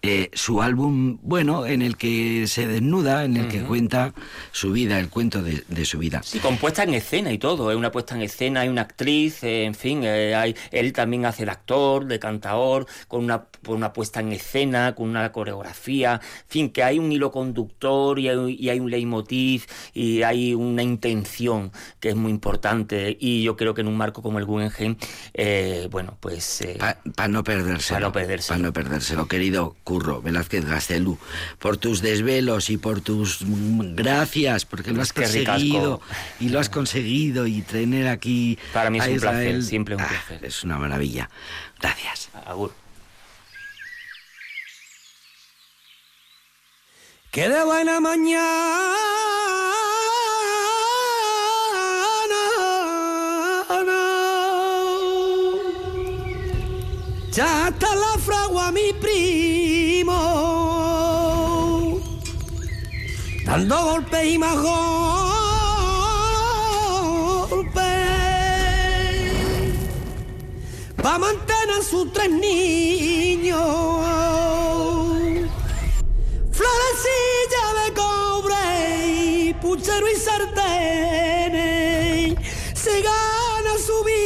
[0.03, 4.15] eh, su álbum, bueno, en el que se desnuda, en el que cuenta
[4.53, 6.23] su vida, el cuento de, su vida.
[6.23, 9.43] Sí, con puesta en escena y todo, es una puesta en escena, hay una actriz,
[9.43, 13.93] eh, en fin, eh, hay, él también hace de actor, de cantador, con una, una
[13.93, 18.81] puesta en escena, con una coreografía, en fin, que hay un hilo conductor y hay,
[18.81, 23.89] un leitmotiv y hay una intención que es muy importante y yo creo que en
[23.89, 24.97] un marco como el Guggenheim,
[25.91, 26.65] bueno, pues...
[27.15, 27.95] Para no perderse.
[27.95, 28.49] Para no perderse.
[28.49, 31.17] Para no perdérselo, querido Curro Velázquez Gastelú,
[31.61, 33.39] por tus desvelos y por tus
[33.95, 36.01] gracias, porque lo has conseguido
[36.41, 38.59] y lo has conseguido y tener aquí.
[38.73, 40.45] Para mí es un placer, siempre un ah, placer.
[40.45, 41.31] es una maravilla.
[41.81, 42.31] Gracias.
[42.45, 42.75] Agur.
[47.31, 48.97] Que de buena mañana
[57.31, 59.66] ya está la fragua mi primo
[63.47, 64.77] dando golpes y más golpes
[71.01, 73.61] para mantener sus tres niños.
[76.51, 81.55] Florecilla de cobre, puchero y sartén,
[82.75, 84.26] se gana su vía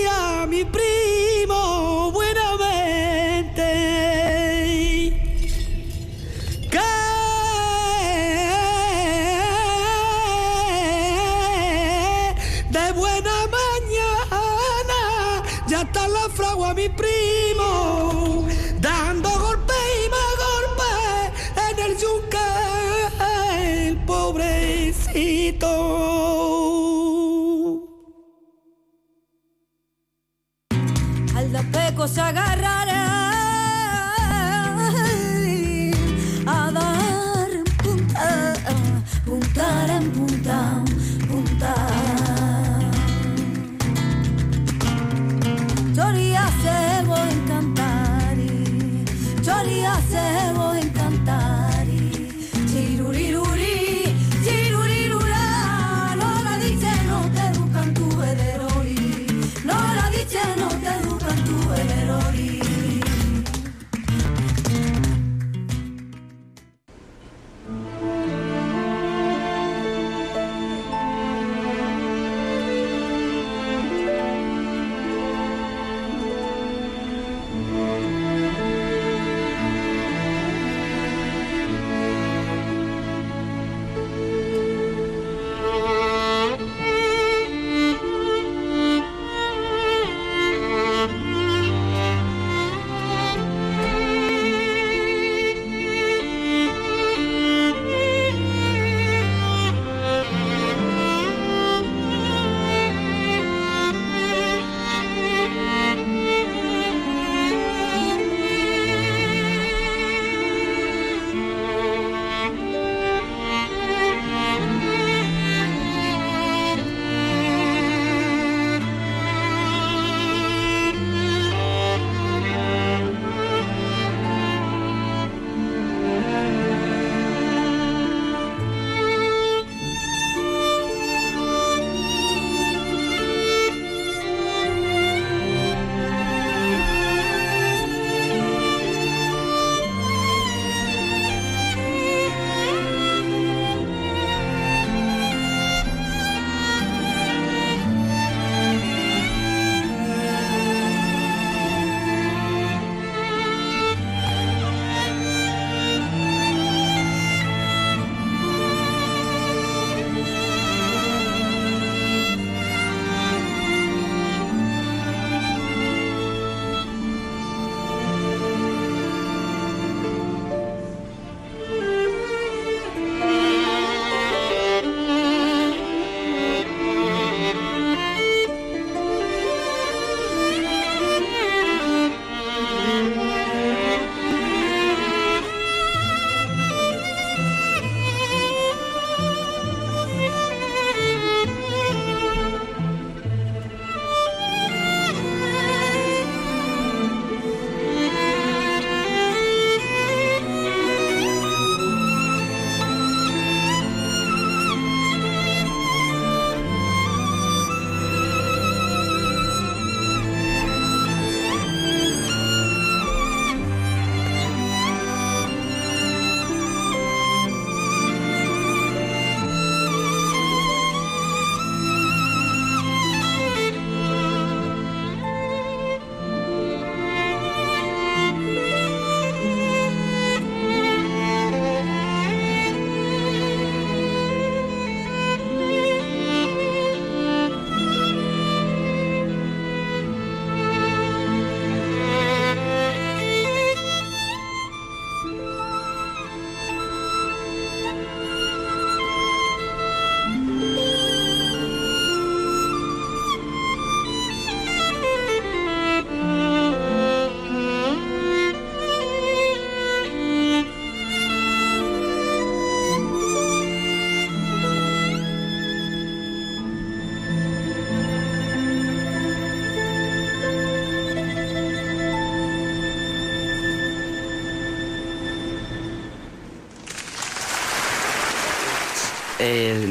[32.10, 32.99] se agarrará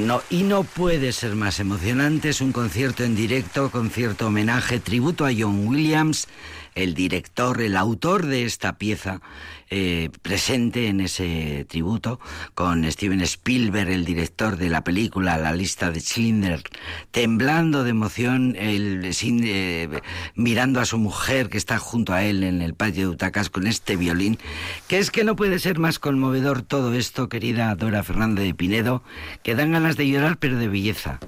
[0.09, 2.29] no, y no puede ser más emocionante.
[2.29, 6.27] Es un concierto en directo, concierto homenaje, tributo a John Williams,
[6.73, 9.21] el director, el autor de esta pieza,
[9.69, 12.19] eh, presente en ese tributo,
[12.55, 16.63] con Steven Spielberg, el director de la película La lista de Schindler,
[17.11, 20.01] temblando de emoción, el, sin, eh,
[20.35, 23.67] mirando a su mujer que está junto a él en el patio de Utacas con
[23.67, 24.39] este violín,
[24.87, 29.03] que es que no puede ser más conmovedor todo esto, querida Dora Fernández de Pinedo,
[29.43, 31.19] que dan ganas de llorar pero de belleza.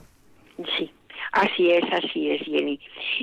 [1.34, 1.39] Sí.
[1.47, 2.79] Así es, así es, Jenny.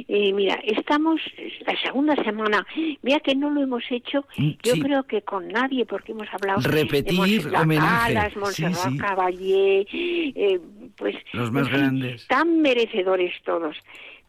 [0.09, 1.21] Eh, mira, estamos
[1.67, 2.67] la segunda semana.
[3.03, 6.61] Mira que no lo hemos hecho, Mm, yo creo que con nadie, porque hemos hablado
[6.63, 8.15] Repetir de homenaje.
[8.15, 8.99] Calas, Sí, Montserrat sí.
[8.99, 10.61] Caballé, eh,
[10.97, 12.27] pues Los más grandes.
[12.29, 13.77] tan merecedores todos.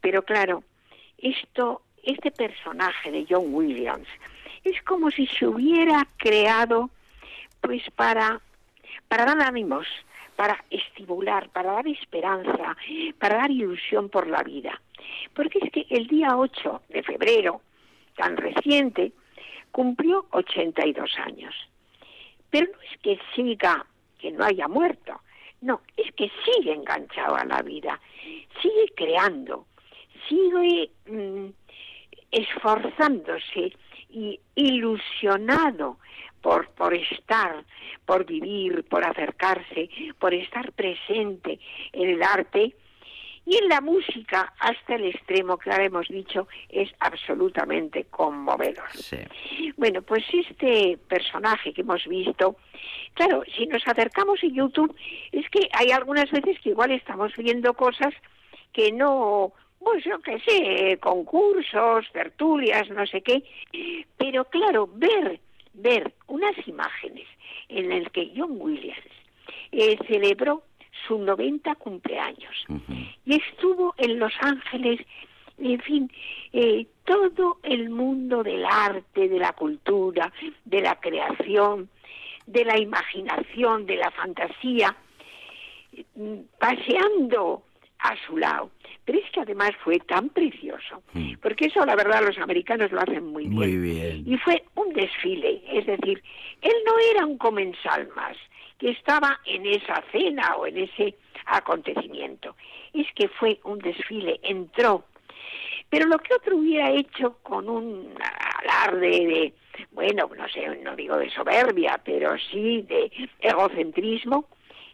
[0.01, 0.63] Pero claro,
[1.17, 4.07] esto, este personaje de John Williams
[4.63, 6.89] es como si se hubiera creado,
[7.61, 8.41] pues para
[9.07, 9.87] para dar ánimos,
[10.39, 12.77] para estimular, para dar esperanza,
[13.19, 14.81] para dar ilusión por la vida.
[15.33, 17.59] Porque es que el día 8 de febrero,
[18.15, 19.11] tan reciente,
[19.73, 21.53] cumplió 82 años.
[22.49, 23.85] Pero no es que siga,
[24.17, 25.19] que no haya muerto,
[25.59, 27.99] no, es que sigue enganchado a la vida,
[28.61, 29.65] sigue creando,
[30.29, 31.47] sigue mm,
[32.31, 33.73] esforzándose
[34.09, 35.97] y ilusionado
[36.41, 37.63] por, por estar,
[38.05, 41.59] por vivir, por acercarse, por estar presente
[41.93, 42.75] en el arte
[43.45, 48.89] y en la música hasta el extremo que ahora hemos dicho es absolutamente conmovedor.
[48.93, 49.17] Sí.
[49.75, 52.57] Bueno, pues este personaje que hemos visto,
[53.15, 54.95] claro, si nos acercamos en YouTube,
[55.31, 58.13] es que hay algunas veces que igual estamos viendo cosas
[58.71, 63.43] que no, pues yo qué sé, concursos, tertulias, no sé qué,
[64.15, 65.39] pero claro, ver,
[65.73, 67.27] ver unas imágenes
[67.67, 68.99] en las que John Williams
[69.71, 70.63] eh, celebró
[71.07, 72.65] su 90 cumpleaños.
[73.25, 74.99] Y estuvo en Los Ángeles,
[75.57, 76.11] en fin,
[76.53, 80.31] eh, todo el mundo del arte, de la cultura,
[80.65, 81.89] de la creación,
[82.45, 84.95] de la imaginación, de la fantasía,
[86.15, 87.63] mm, paseando
[87.99, 88.71] a su lado.
[89.05, 91.33] Pero es que además fue tan precioso, Mm.
[91.41, 93.55] porque eso la verdad los americanos lo hacen muy bien.
[93.55, 94.23] Muy bien.
[94.25, 96.21] Y fue un desfile, es decir,
[96.61, 98.37] él no era un comensal más
[98.77, 102.55] que estaba en esa cena o en ese acontecimiento.
[102.93, 105.03] Es que fue un desfile, entró.
[105.89, 108.13] Pero lo que otro hubiera hecho con un
[108.63, 109.53] alarde de,
[109.91, 114.45] bueno, no sé, no digo de soberbia, pero sí de egocentrismo,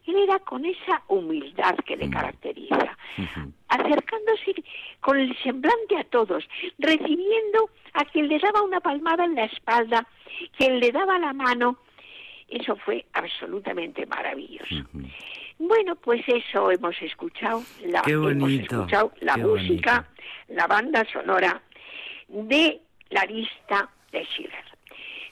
[0.08, 3.52] él era con esa humildad que le caracteriza Ujú.
[3.70, 4.56] acercándose
[5.00, 6.48] con el semblante a todos,
[6.78, 10.08] recibiendo a quien le daba una palmada en la espalda,
[10.58, 11.78] quien le daba la mano.
[12.48, 14.76] Eso fue absolutamente maravilloso.
[15.58, 20.08] Bueno, pues eso hemos escuchado, la, hemos escuchado la qué música,
[20.50, 21.62] la banda sonora
[22.28, 24.66] de la lista de Schiller.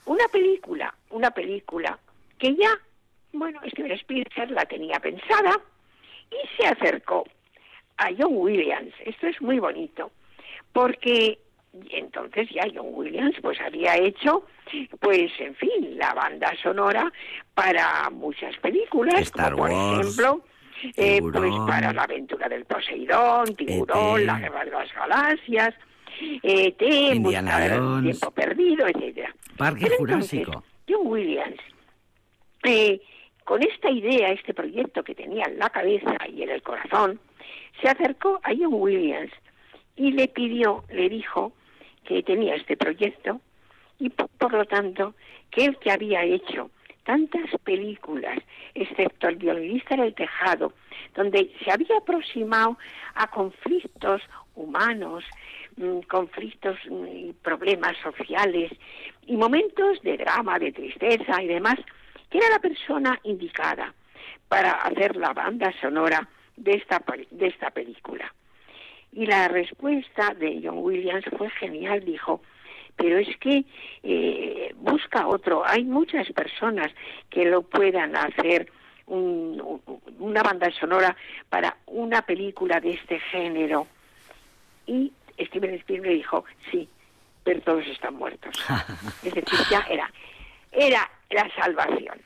[0.06, 2.00] Una película, una película
[2.38, 2.80] que ya,
[3.34, 5.60] bueno, Steven Spielberg la tenía pensada
[6.32, 7.26] y se acercó
[7.98, 8.94] a John Williams.
[9.06, 10.12] Esto es muy bonito,
[10.72, 11.40] porque
[11.90, 14.46] entonces ya John Williams pues había hecho,
[15.00, 17.12] pues en fin, la banda sonora
[17.54, 20.46] para muchas películas, Star como por Wars, ejemplo,
[20.96, 21.68] eh, pues Tiburón.
[21.68, 24.26] para la aventura del Poseidón, Tiburón, E.T..
[24.26, 25.74] la guerra de las galaxias,
[26.44, 29.36] ET, tiempo perdido, etcétera.
[29.58, 30.64] Parque Pero entonces, Jurásico.
[30.88, 31.60] John Williams,
[32.64, 33.02] eh,
[33.44, 37.20] con esta idea, este proyecto que tenía en la cabeza y en el corazón,
[37.82, 39.32] se acercó a John Williams
[39.96, 41.54] y le pidió, le dijo
[42.06, 43.40] que tenía este proyecto
[44.00, 45.14] y po- por, lo tanto
[45.52, 46.70] que él que había hecho
[47.06, 48.40] tantas películas,
[48.76, 50.74] excepto el violinista en el tejado,
[51.16, 52.78] donde se había aproximado
[53.16, 54.22] a conflictos
[54.56, 55.24] humanos,
[55.76, 58.72] mm, conflictos mm, y problemas sociales
[59.28, 61.76] y momentos de drama, de tristeza y demás,
[62.34, 63.94] que era la persona indicada
[64.48, 66.28] para hacer la banda sonora
[66.58, 68.34] de esta, de esta película.
[69.12, 72.42] Y la respuesta de John Williams fue genial, dijo,
[72.96, 73.64] pero es que
[74.02, 75.64] eh, busca otro.
[75.64, 76.92] Hay muchas personas
[77.30, 78.72] que lo puedan hacer
[79.06, 79.80] un-
[80.18, 81.16] una banda sonora
[81.50, 83.86] para una película de este género.
[84.88, 86.90] Y Steven Spielberg dijo, sí,
[87.44, 88.56] pero todos están muertos.
[89.24, 90.12] es decir, ya era,
[90.72, 92.22] era la salvación.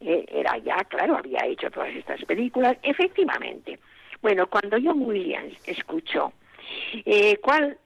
[0.00, 3.78] Eh, era ya, claro, había hecho todas estas películas, efectivamente.
[4.20, 6.32] Bueno, cuando John Williams escuchó
[7.04, 7.78] eh, cuál,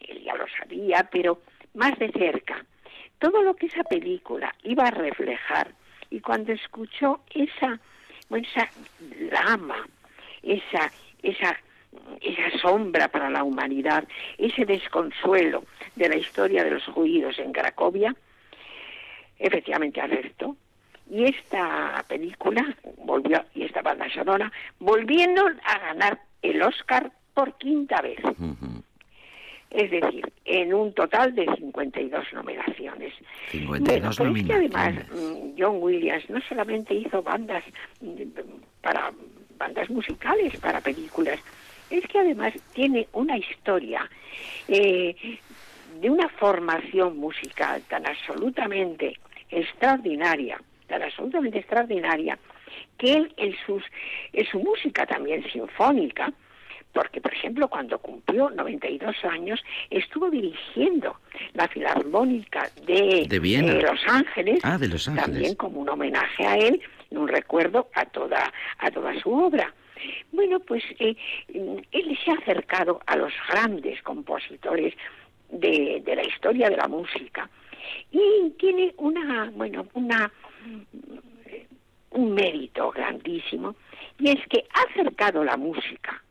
[0.00, 1.40] él ya lo sabía, pero
[1.74, 2.64] más de cerca,
[3.18, 5.72] todo lo que esa película iba a reflejar,
[6.10, 7.80] y cuando escuchó esa
[8.34, 8.68] esa
[9.30, 9.86] lama,
[10.42, 10.90] esa,
[11.22, 11.56] esa,
[12.20, 14.04] esa sombra para la humanidad,
[14.38, 15.64] ese desconsuelo
[15.94, 18.14] de la historia de los judíos en Cracovia,
[19.38, 20.56] efectivamente alertó.
[21.08, 28.00] Y esta película volvió, y esta banda sonora, volviendo a ganar el Oscar por quinta
[28.00, 28.18] vez.
[29.70, 33.12] Es decir, en un total de 52 nominaciones.
[33.50, 37.62] 52 bueno, es que además mm, John Williams no solamente hizo bandas
[38.00, 38.22] mm,
[38.80, 39.12] para
[39.58, 41.38] bandas musicales para películas,
[41.90, 44.08] es que además tiene una historia
[44.68, 45.14] eh,
[46.00, 49.18] de una formación musical tan absolutamente
[49.50, 52.38] extraordinaria, tan absolutamente extraordinaria,
[52.98, 53.82] que él en, sus,
[54.32, 56.32] en su música también sinfónica,
[56.92, 61.16] porque por ejemplo cuando cumplió 92 años estuvo dirigiendo
[61.52, 66.56] la Filarmónica de, de, Los Ángeles, ah, de Los Ángeles, también como un homenaje a
[66.56, 66.80] él
[67.10, 69.72] y un recuerdo a toda, a toda su obra.
[70.32, 71.16] Bueno, pues eh,
[71.48, 74.94] él se ha acercado a los grandes compositores
[75.50, 77.48] de, de la historia de la música
[78.10, 80.30] y tiene una, bueno, una
[82.10, 83.76] un mérito grandísimo
[84.18, 86.22] y es que ha acercado la música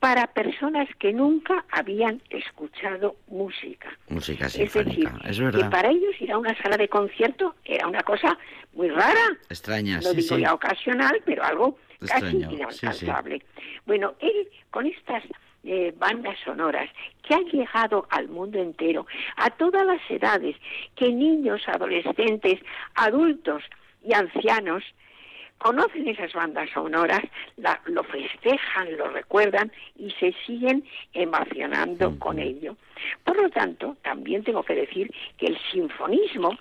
[0.00, 3.88] para personas que nunca habían escuchado música.
[4.08, 5.64] Música sinfónica, es, verdad.
[5.64, 8.36] que para ellos ir a una sala de concierto era una cosa
[8.74, 9.38] muy rara.
[9.48, 10.42] Extraña, no sí, digo sí.
[10.42, 13.42] ya ocasional, pero algo Extraño, casi inalcanzable.
[13.86, 15.24] Bueno, él con estas
[15.64, 16.90] eh, bandas sonoras
[17.22, 20.56] que han llegado al mundo entero, a todas las edades,
[20.94, 22.60] que niños, adolescentes,
[22.94, 23.62] adultos
[24.04, 24.84] y ancianos
[25.58, 27.22] conocen esas bandas sonoras,
[27.56, 32.76] la, lo festejan, lo recuerdan y se siguen emocionando con ello.
[33.24, 36.56] Por lo tanto, también tengo que decir que el sinfonismo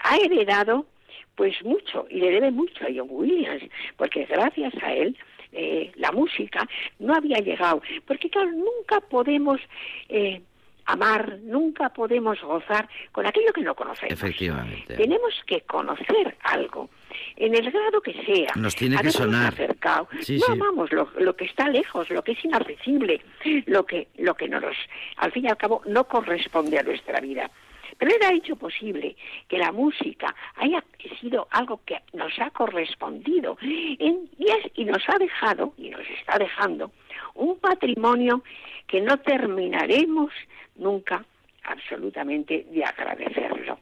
[0.00, 0.86] ha heredado
[1.34, 3.64] pues mucho y le debe mucho a John Williams,
[3.96, 5.16] porque gracias a él
[5.54, 6.66] eh, la música
[6.98, 9.60] no había llegado, porque claro, nunca podemos
[10.08, 10.42] eh,
[10.86, 14.12] amar, nunca podemos gozar con aquello que no conocemos.
[14.12, 14.96] Efectivamente.
[14.96, 16.90] Tenemos que conocer algo,
[17.36, 18.52] en el grado que sea.
[18.56, 19.52] Nos tiene que sonar.
[19.52, 20.08] acercado.
[20.20, 20.52] Sí, no sí.
[20.52, 23.20] amamos lo, lo que está lejos, lo que es inaccesible,
[23.66, 24.76] lo que, lo que no nos,
[25.16, 27.50] al fin y al cabo, no corresponde a nuestra vida.
[27.98, 29.16] Pero él ha hecho posible
[29.48, 30.82] que la música haya
[31.20, 34.46] sido algo que nos ha correspondido en- y,
[34.82, 36.90] y nos ha dejado, y nos está dejando,
[37.34, 38.42] un patrimonio
[38.86, 40.32] que no terminaremos
[40.76, 41.24] nunca
[41.64, 43.78] absolutamente de agradecerlo.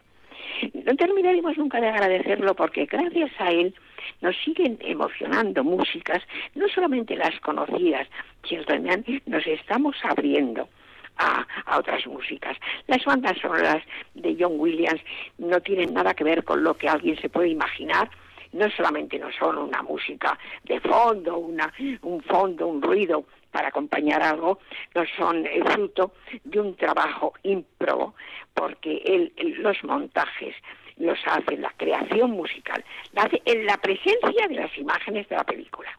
[0.85, 3.75] No terminaremos nunca de agradecerlo porque gracias a él
[4.21, 6.23] nos siguen emocionando músicas,
[6.55, 8.07] no solamente las conocidas,
[8.49, 10.69] sino también nos estamos abriendo
[11.17, 12.57] a, a otras músicas.
[12.87, 13.83] Las bandas sonoras
[14.15, 15.01] de John Williams
[15.39, 18.11] no tienen nada que ver con lo que alguien se puede imaginar.
[18.53, 24.23] No solamente no son una música de fondo, una, un fondo, un ruido para acompañar
[24.23, 24.59] algo,
[24.95, 26.13] no son el fruto
[26.45, 28.15] de un trabajo ímprobo,
[28.55, 30.55] porque él, él los montajes
[30.97, 35.45] los hace la creación musical, la hace en la presencia de las imágenes de la
[35.45, 35.91] película.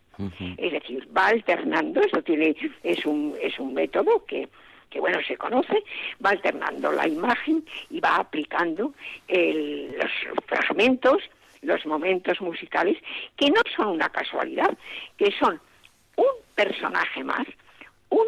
[0.58, 4.48] Es decir, va alternando, eso tiene, es un, es un método que,
[4.94, 5.84] que bueno se conoce,
[6.24, 8.94] va alternando la imagen y va aplicando
[9.28, 10.12] los
[10.46, 11.24] fragmentos,
[11.64, 12.98] los momentos musicales,
[13.36, 14.78] que no son una casualidad,
[15.18, 15.60] que son
[16.16, 17.48] un personaje más,
[18.10, 18.28] un,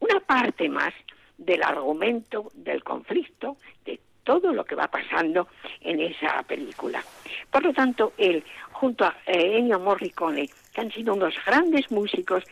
[0.00, 0.92] una parte más
[1.38, 3.56] del argumento, del conflicto,
[3.86, 5.48] de todo lo que va pasando
[5.80, 7.02] en esa película.
[7.50, 10.46] Por lo tanto, él, junto a Ennio Morricone,
[10.80, 12.44] han sido unos grandes músicos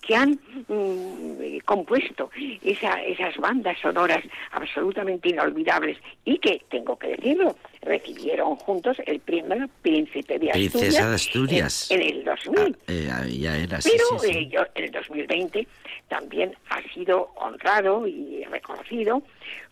[0.00, 2.30] que han mm, compuesto
[2.62, 5.98] esa- esas bandas sonoras absolutamente inolvidables.
[6.24, 11.90] Y que, tengo que decirlo, recibieron juntos el premio Príncipe de Asturias, Princesa de Asturias.
[11.90, 12.58] En, en el 2000.
[12.58, 14.38] Ah, eh, ahí ya era, sí, Pero sí, sí.
[14.38, 15.66] eh, yo, en el 2020
[16.08, 19.22] también ha sido honrado y reconocido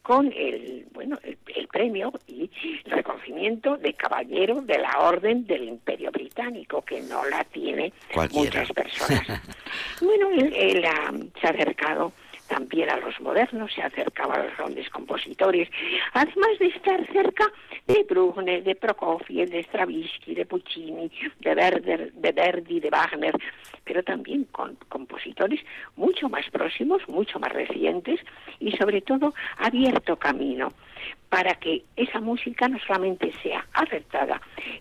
[0.02, 2.48] con el bueno el, el premio y
[2.84, 8.60] el reconocimiento de caballero de la Orden del Imperio Británico que no la tiene Cualquiera.
[8.60, 9.26] muchas personas.
[10.00, 12.12] bueno, él, él, ah, se ha acercado
[12.46, 15.68] también a los modernos, se ha acercado a los grandes compositores,
[16.12, 17.50] además de estar cerca
[17.86, 23.34] de Bruckner, de Prokofiev, de Stravinsky, de Puccini, de Verdi, de, Verdi, de Wagner,
[23.84, 25.60] pero también con compositores
[25.96, 28.20] mucho más próximos, mucho más recientes
[28.58, 30.72] y sobre todo abierto camino
[31.28, 34.40] para que esa música no solamente sea aceptada,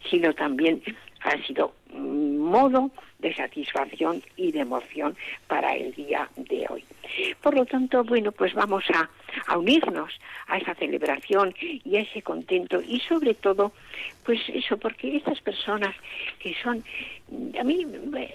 [0.09, 0.81] sino también
[1.21, 5.15] ha sido modo de satisfacción y de emoción
[5.47, 6.83] para el día de hoy.
[7.41, 9.09] Por lo tanto, bueno, pues vamos a,
[9.47, 10.11] a unirnos
[10.47, 13.71] a a esa celebración y a ese contento y sobre todo,
[14.23, 15.95] pues eso, porque estas personas
[16.39, 16.83] que son,
[17.59, 17.85] a mí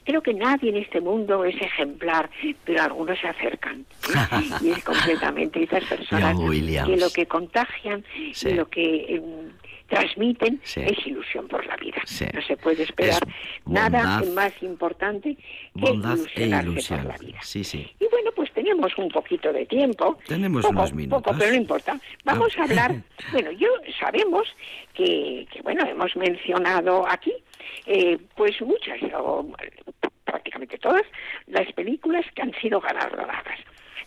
[0.04, 2.28] creo que nadie en este mundo es ejemplar,
[2.64, 3.84] pero algunos se acercan.
[4.60, 9.52] Y es completamente estas personas que lo que contagian y lo que em,
[9.90, 12.00] transmiten es ilusión por la vida.
[12.32, 13.20] No se puede esperar
[13.66, 17.40] nada más importante que e ilusionarse por la vida.
[17.98, 20.18] Y bueno, pues tenemos un poquito de tiempo.
[20.26, 21.22] Tenemos unos minutos.
[21.22, 22.00] Poco, pero no importa.
[22.24, 22.94] Vamos a hablar.
[23.32, 23.68] bueno, yo
[23.98, 24.46] sabemos
[24.94, 27.34] que, bueno, hemos mencionado aquí,
[27.86, 29.46] eh, pues muchas, o
[30.24, 31.02] prácticamente todas,
[31.48, 33.58] las películas que han sido galardonadas.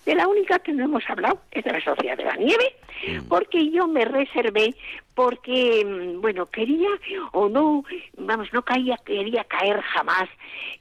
[0.05, 2.75] De la única que no hemos hablado es de la Sociedad de la Nieve,
[3.07, 3.27] mm.
[3.27, 4.75] porque yo me reservé
[5.15, 6.89] porque, mm, bueno, quería
[7.31, 7.83] o no,
[8.17, 10.29] vamos, no caía, quería caer jamás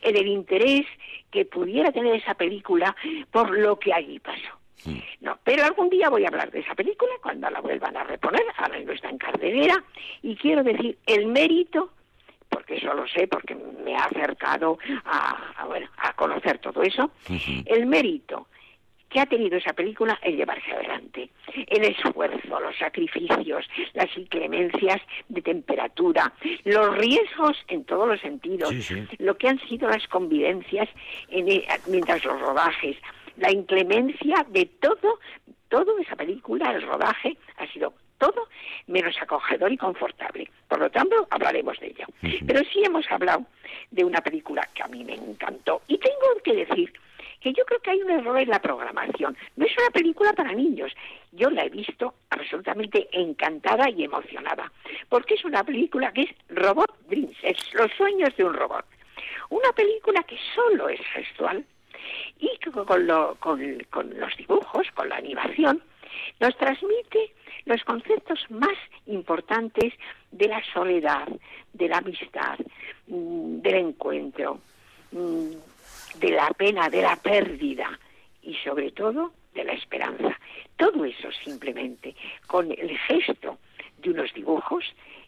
[0.00, 0.86] en el interés
[1.30, 2.94] que pudiera tener esa película
[3.30, 4.58] por lo que allí pasó.
[4.84, 4.98] Mm.
[5.20, 8.42] No, pero algún día voy a hablar de esa película cuando la vuelvan a reponer,
[8.56, 9.84] ahora no está en cardelera,
[10.22, 11.90] y quiero decir el mérito
[12.52, 17.10] porque eso lo sé, porque me ha acercado a, bueno, a conocer todo eso,
[17.64, 18.46] el mérito
[19.12, 21.28] que ha tenido esa película en llevarse adelante.
[21.66, 26.32] El esfuerzo, los sacrificios, las inclemencias de temperatura,
[26.64, 28.74] los riesgos en todos los sentidos,
[29.18, 30.88] lo que han sido las convivencias
[31.28, 32.96] en e, mientras los rodajes,
[33.36, 35.20] la inclemencia de todo,
[35.68, 38.48] todo esa película, el rodaje, ha sido todo
[38.86, 40.48] menos acogedor y confortable.
[40.68, 42.06] Por lo tanto, hablaremos de ello.
[42.46, 43.44] Pero sí hemos hablado
[43.90, 45.82] de una película que a mí me encantó.
[45.88, 46.92] Y tengo que decir
[47.42, 49.36] que yo creo que hay un error en la programación.
[49.56, 50.92] No es una película para niños.
[51.32, 54.70] Yo la he visto absolutamente encantada y emocionada,
[55.08, 58.84] porque es una película que es Robot Dreams, es los sueños de un robot.
[59.50, 61.64] Una película que solo es gestual
[62.38, 62.86] y que con,
[63.90, 65.82] con los dibujos, con la animación,
[66.40, 67.32] nos transmite
[67.64, 68.76] los conceptos más
[69.06, 69.92] importantes
[70.30, 71.28] de la soledad,
[71.72, 72.58] de la amistad,
[73.06, 74.58] mm, del encuentro,
[75.12, 75.52] mm,
[76.14, 77.98] de la pena, de la pérdida
[78.42, 80.38] y sobre todo de la esperanza.
[80.76, 82.14] Todo eso simplemente
[82.46, 83.58] con el gesto
[83.98, 84.84] de unos dibujos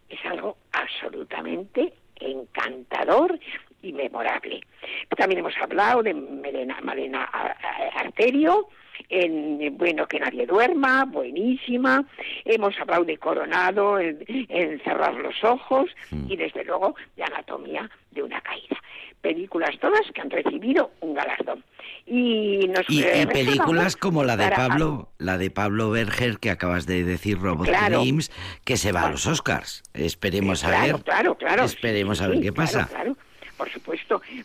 [0.08, 3.38] es algo absolutamente encantador
[3.82, 4.60] y memorable.
[5.16, 7.24] También hemos hablado de Malena, Malena
[7.94, 8.68] Arterio,
[9.08, 12.04] en Bueno que nadie duerma, buenísima.
[12.44, 16.30] Hemos hablado de Coronado, en, Cerrar los ojos mm.
[16.30, 18.76] y desde luego de Anatomía de una caída
[19.24, 21.64] películas todas que han recibido un galardón.
[22.06, 27.04] Y, nos, y, películas como la de Pablo, la de Pablo Berger que acabas de
[27.04, 28.30] decir, Robot Dreams,
[28.64, 29.82] que se va a los Oscars.
[29.94, 31.02] Esperemos a ver.
[31.02, 31.64] Claro, claro.
[31.64, 32.90] Esperemos a ver qué pasa
[33.56, 33.93] por supuesto.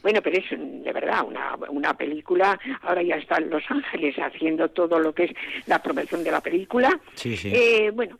[0.02, 2.60] Bueno, pero es de verdad una, una película.
[2.82, 5.32] Ahora ya está en Los Ángeles haciendo todo lo que es
[5.68, 7.00] la promoción de la película.
[7.16, 7.52] Sí, sí.
[7.54, 8.18] Eh, bueno,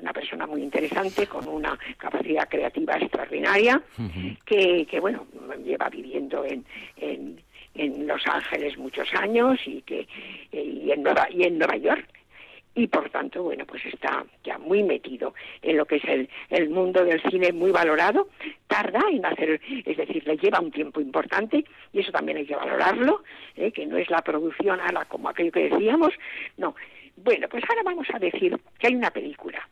[0.00, 3.80] una persona muy interesante, con una capacidad creativa extraordinaria,
[4.44, 5.26] que, que, bueno,
[5.64, 6.64] lleva viviendo en,
[6.96, 7.40] en,
[7.74, 10.06] en Los Ángeles muchos años y que
[10.52, 12.06] y en Nueva y en Nueva York
[12.78, 16.70] y por tanto, bueno, pues está ya muy metido en lo que es el, el
[16.70, 18.28] mundo del cine muy valorado,
[18.68, 22.54] tarda en hacer, es decir, le lleva un tiempo importante y eso también hay que
[22.54, 23.24] valorarlo,
[23.56, 23.72] ¿eh?
[23.72, 26.14] que no es la producción a la como aquello que decíamos,
[26.56, 26.76] no.
[27.16, 29.68] Bueno, pues ahora vamos a decir que hay una película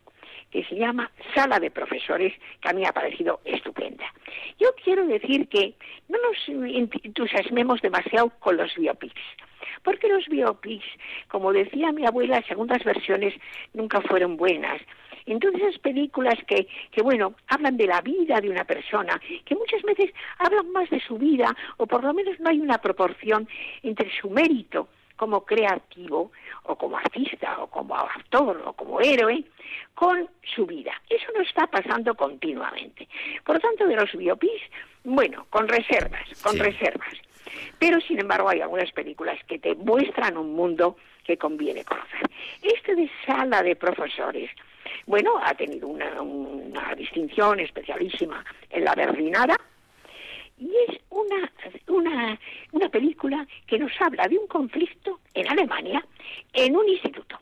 [0.51, 4.05] que se llama Sala de Profesores, que a mí me ha parecido estupenda.
[4.59, 5.75] Yo quiero decir que
[6.07, 6.69] no nos
[7.03, 9.21] entusiasmemos demasiado con los biopics
[9.83, 10.85] porque los biopics,
[11.29, 13.33] como decía mi abuela, segundas versiones
[13.73, 14.81] nunca fueron buenas.
[15.25, 19.81] Entonces esas películas que, que, bueno, hablan de la vida de una persona, que muchas
[19.83, 23.47] veces hablan más de su vida, o por lo menos no hay una proporción
[23.83, 24.87] entre su mérito
[25.17, 26.31] como creativo,
[26.63, 29.43] o como artista, o como actor, o como héroe,
[29.93, 30.93] con su vida.
[31.09, 33.07] Eso no está pasando continuamente.
[33.43, 34.61] Por lo tanto, de los biopics,
[35.03, 37.13] bueno, con reservas, con reservas.
[37.79, 42.21] Pero, sin embargo, hay algunas películas que te muestran un mundo que conviene conocer.
[42.61, 44.49] Este de Sala de Profesores,
[45.05, 49.57] bueno, ha tenido una, una distinción especialísima en la Berlinada,
[50.57, 51.51] y es una,
[51.87, 52.39] una,
[52.71, 56.05] una película que nos habla de un conflicto en Alemania
[56.53, 57.39] en un instituto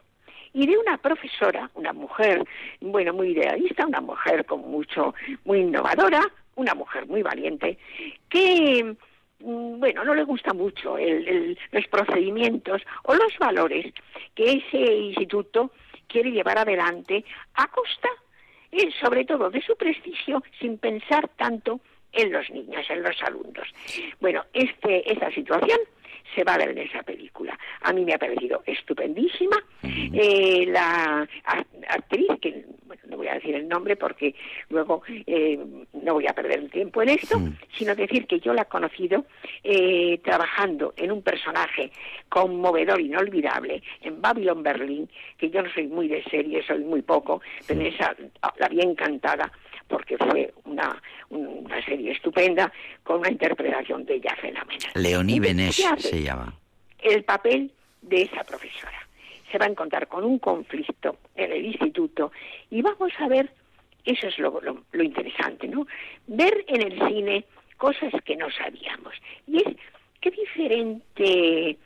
[0.54, 2.44] y de una profesora, una mujer,
[2.80, 5.14] bueno, muy idealista, una mujer con mucho,
[5.44, 6.22] muy innovadora,
[6.56, 7.78] una mujer muy valiente,
[8.30, 8.96] que
[9.40, 13.94] Mm, bueno, no le gusta mucho los procedimientos o los valores
[14.34, 15.72] que ese instituto
[16.08, 17.24] quiere llevar adelante
[17.56, 18.10] a costa,
[18.72, 21.80] eh, sobre todo, de su prestigio, sin pensar tanto
[22.16, 23.68] en los niños, en los alumnos.
[24.20, 25.80] Bueno, este, esta situación
[26.34, 27.58] se va a ver en esa película.
[27.82, 29.58] A mí me ha parecido estupendísima.
[29.84, 31.28] Eh, la
[31.88, 34.36] actriz, que bueno, no voy a decir el nombre porque
[34.70, 35.60] luego eh,
[35.94, 37.40] no voy a perder el tiempo en esto,
[37.78, 39.26] sino decir que yo la he conocido
[39.64, 41.92] eh, trabajando en un personaje
[42.30, 47.42] conmovedor, inolvidable, en Babylon Berlin, que yo no soy muy de serie, soy muy poco,
[47.68, 48.16] pero esa
[48.58, 49.52] la vi encantada
[49.88, 52.72] porque fue una, una serie estupenda
[53.04, 54.92] con una interpretación de ella fenomenal.
[54.96, 56.54] Leonie Benesch se llama.
[57.00, 57.72] El papel
[58.02, 59.08] de esa profesora.
[59.52, 62.32] Se va a encontrar con un conflicto en el instituto
[62.70, 63.52] y vamos a ver,
[64.04, 65.88] eso es lo, lo, interesante, ¿no?
[66.28, 67.46] Ver en el cine
[67.78, 69.14] cosas que no sabíamos.
[69.48, 69.76] Y es
[70.20, 71.78] qué diferente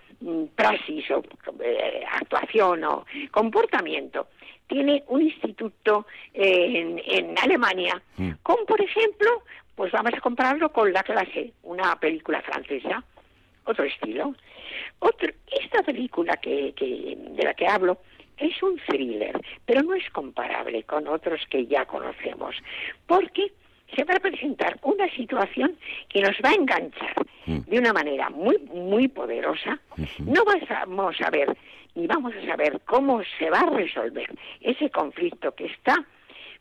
[0.56, 1.24] praxis o
[1.62, 4.28] eh, actuación o comportamiento
[4.68, 8.32] tiene un instituto en, en Alemania, mm.
[8.44, 9.44] con, por ejemplo,
[9.76, 13.04] pues vamos a compararlo con La clase, una película francesa,
[13.66, 14.36] otro estilo.
[15.00, 17.98] Otro, esta película que, que, de la que hablo
[18.38, 22.56] es un thriller, pero no es comparable con otros que ya conocemos,
[23.08, 23.52] porque
[23.96, 25.78] se va a presentar una situación
[26.10, 27.16] que nos va a enganchar
[27.46, 27.60] mm.
[27.68, 29.80] de una manera muy muy poderosa.
[30.20, 31.56] No vamos a ver
[31.96, 34.30] y vamos a saber cómo se va a resolver
[34.62, 35.96] ese conflicto que está,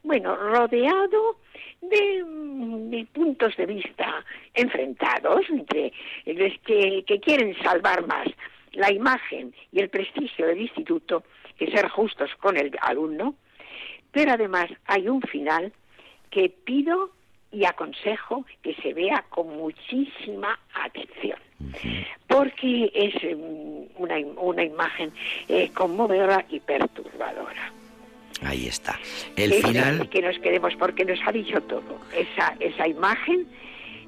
[0.03, 1.37] bueno, rodeado
[1.81, 4.25] de, puntos de vista
[4.55, 5.93] enfrentados entre
[6.27, 8.29] los que, que quieren salvar más
[8.73, 11.25] la imagen y el prestigio del instituto
[11.59, 13.35] que ser justos con el alumno,
[14.13, 15.73] pero además hay un final
[16.31, 17.11] que pido
[17.51, 21.39] y aconsejo que se vea con muchísima atención,
[22.27, 25.13] porque es mm, una, una imagen
[25.49, 27.73] eh, conmovedora y perturbadora.
[28.43, 28.99] Ahí está.
[29.37, 30.09] El final.
[30.11, 31.99] Que nos quedemos, porque nos ha dicho todo.
[32.15, 33.47] Esa, esa imagen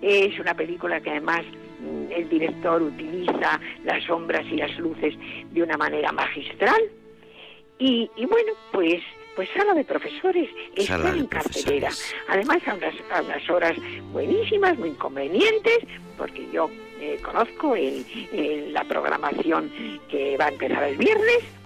[0.02, 1.42] es una película que además
[1.80, 5.14] mm, el director utiliza las sombras y las luces
[5.50, 6.80] de una manera magistral.
[7.78, 9.02] Y, y bueno, pues
[9.36, 11.90] pues sala de profesores está en cartelera.
[12.28, 13.76] Además a unas, a unas horas
[14.12, 15.78] buenísimas, muy inconvenientes,
[16.16, 16.70] porque yo
[17.00, 19.70] eh, conozco la programación
[20.08, 21.59] que va a empezar el viernes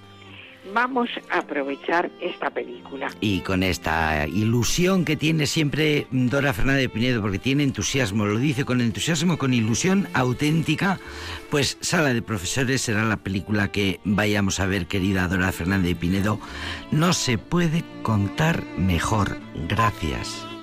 [0.73, 3.11] vamos a aprovechar esta película.
[3.21, 8.65] Y con esta ilusión que tiene siempre Dora Fernández Pinedo, porque tiene entusiasmo, lo dice
[8.65, 10.99] con entusiasmo, con ilusión auténtica,
[11.51, 16.39] pues Sala de Profesores será la película que vayamos a ver, querida Dora Fernández Pinedo.
[16.91, 19.39] No se puede contar mejor.
[19.69, 20.54] Gracias.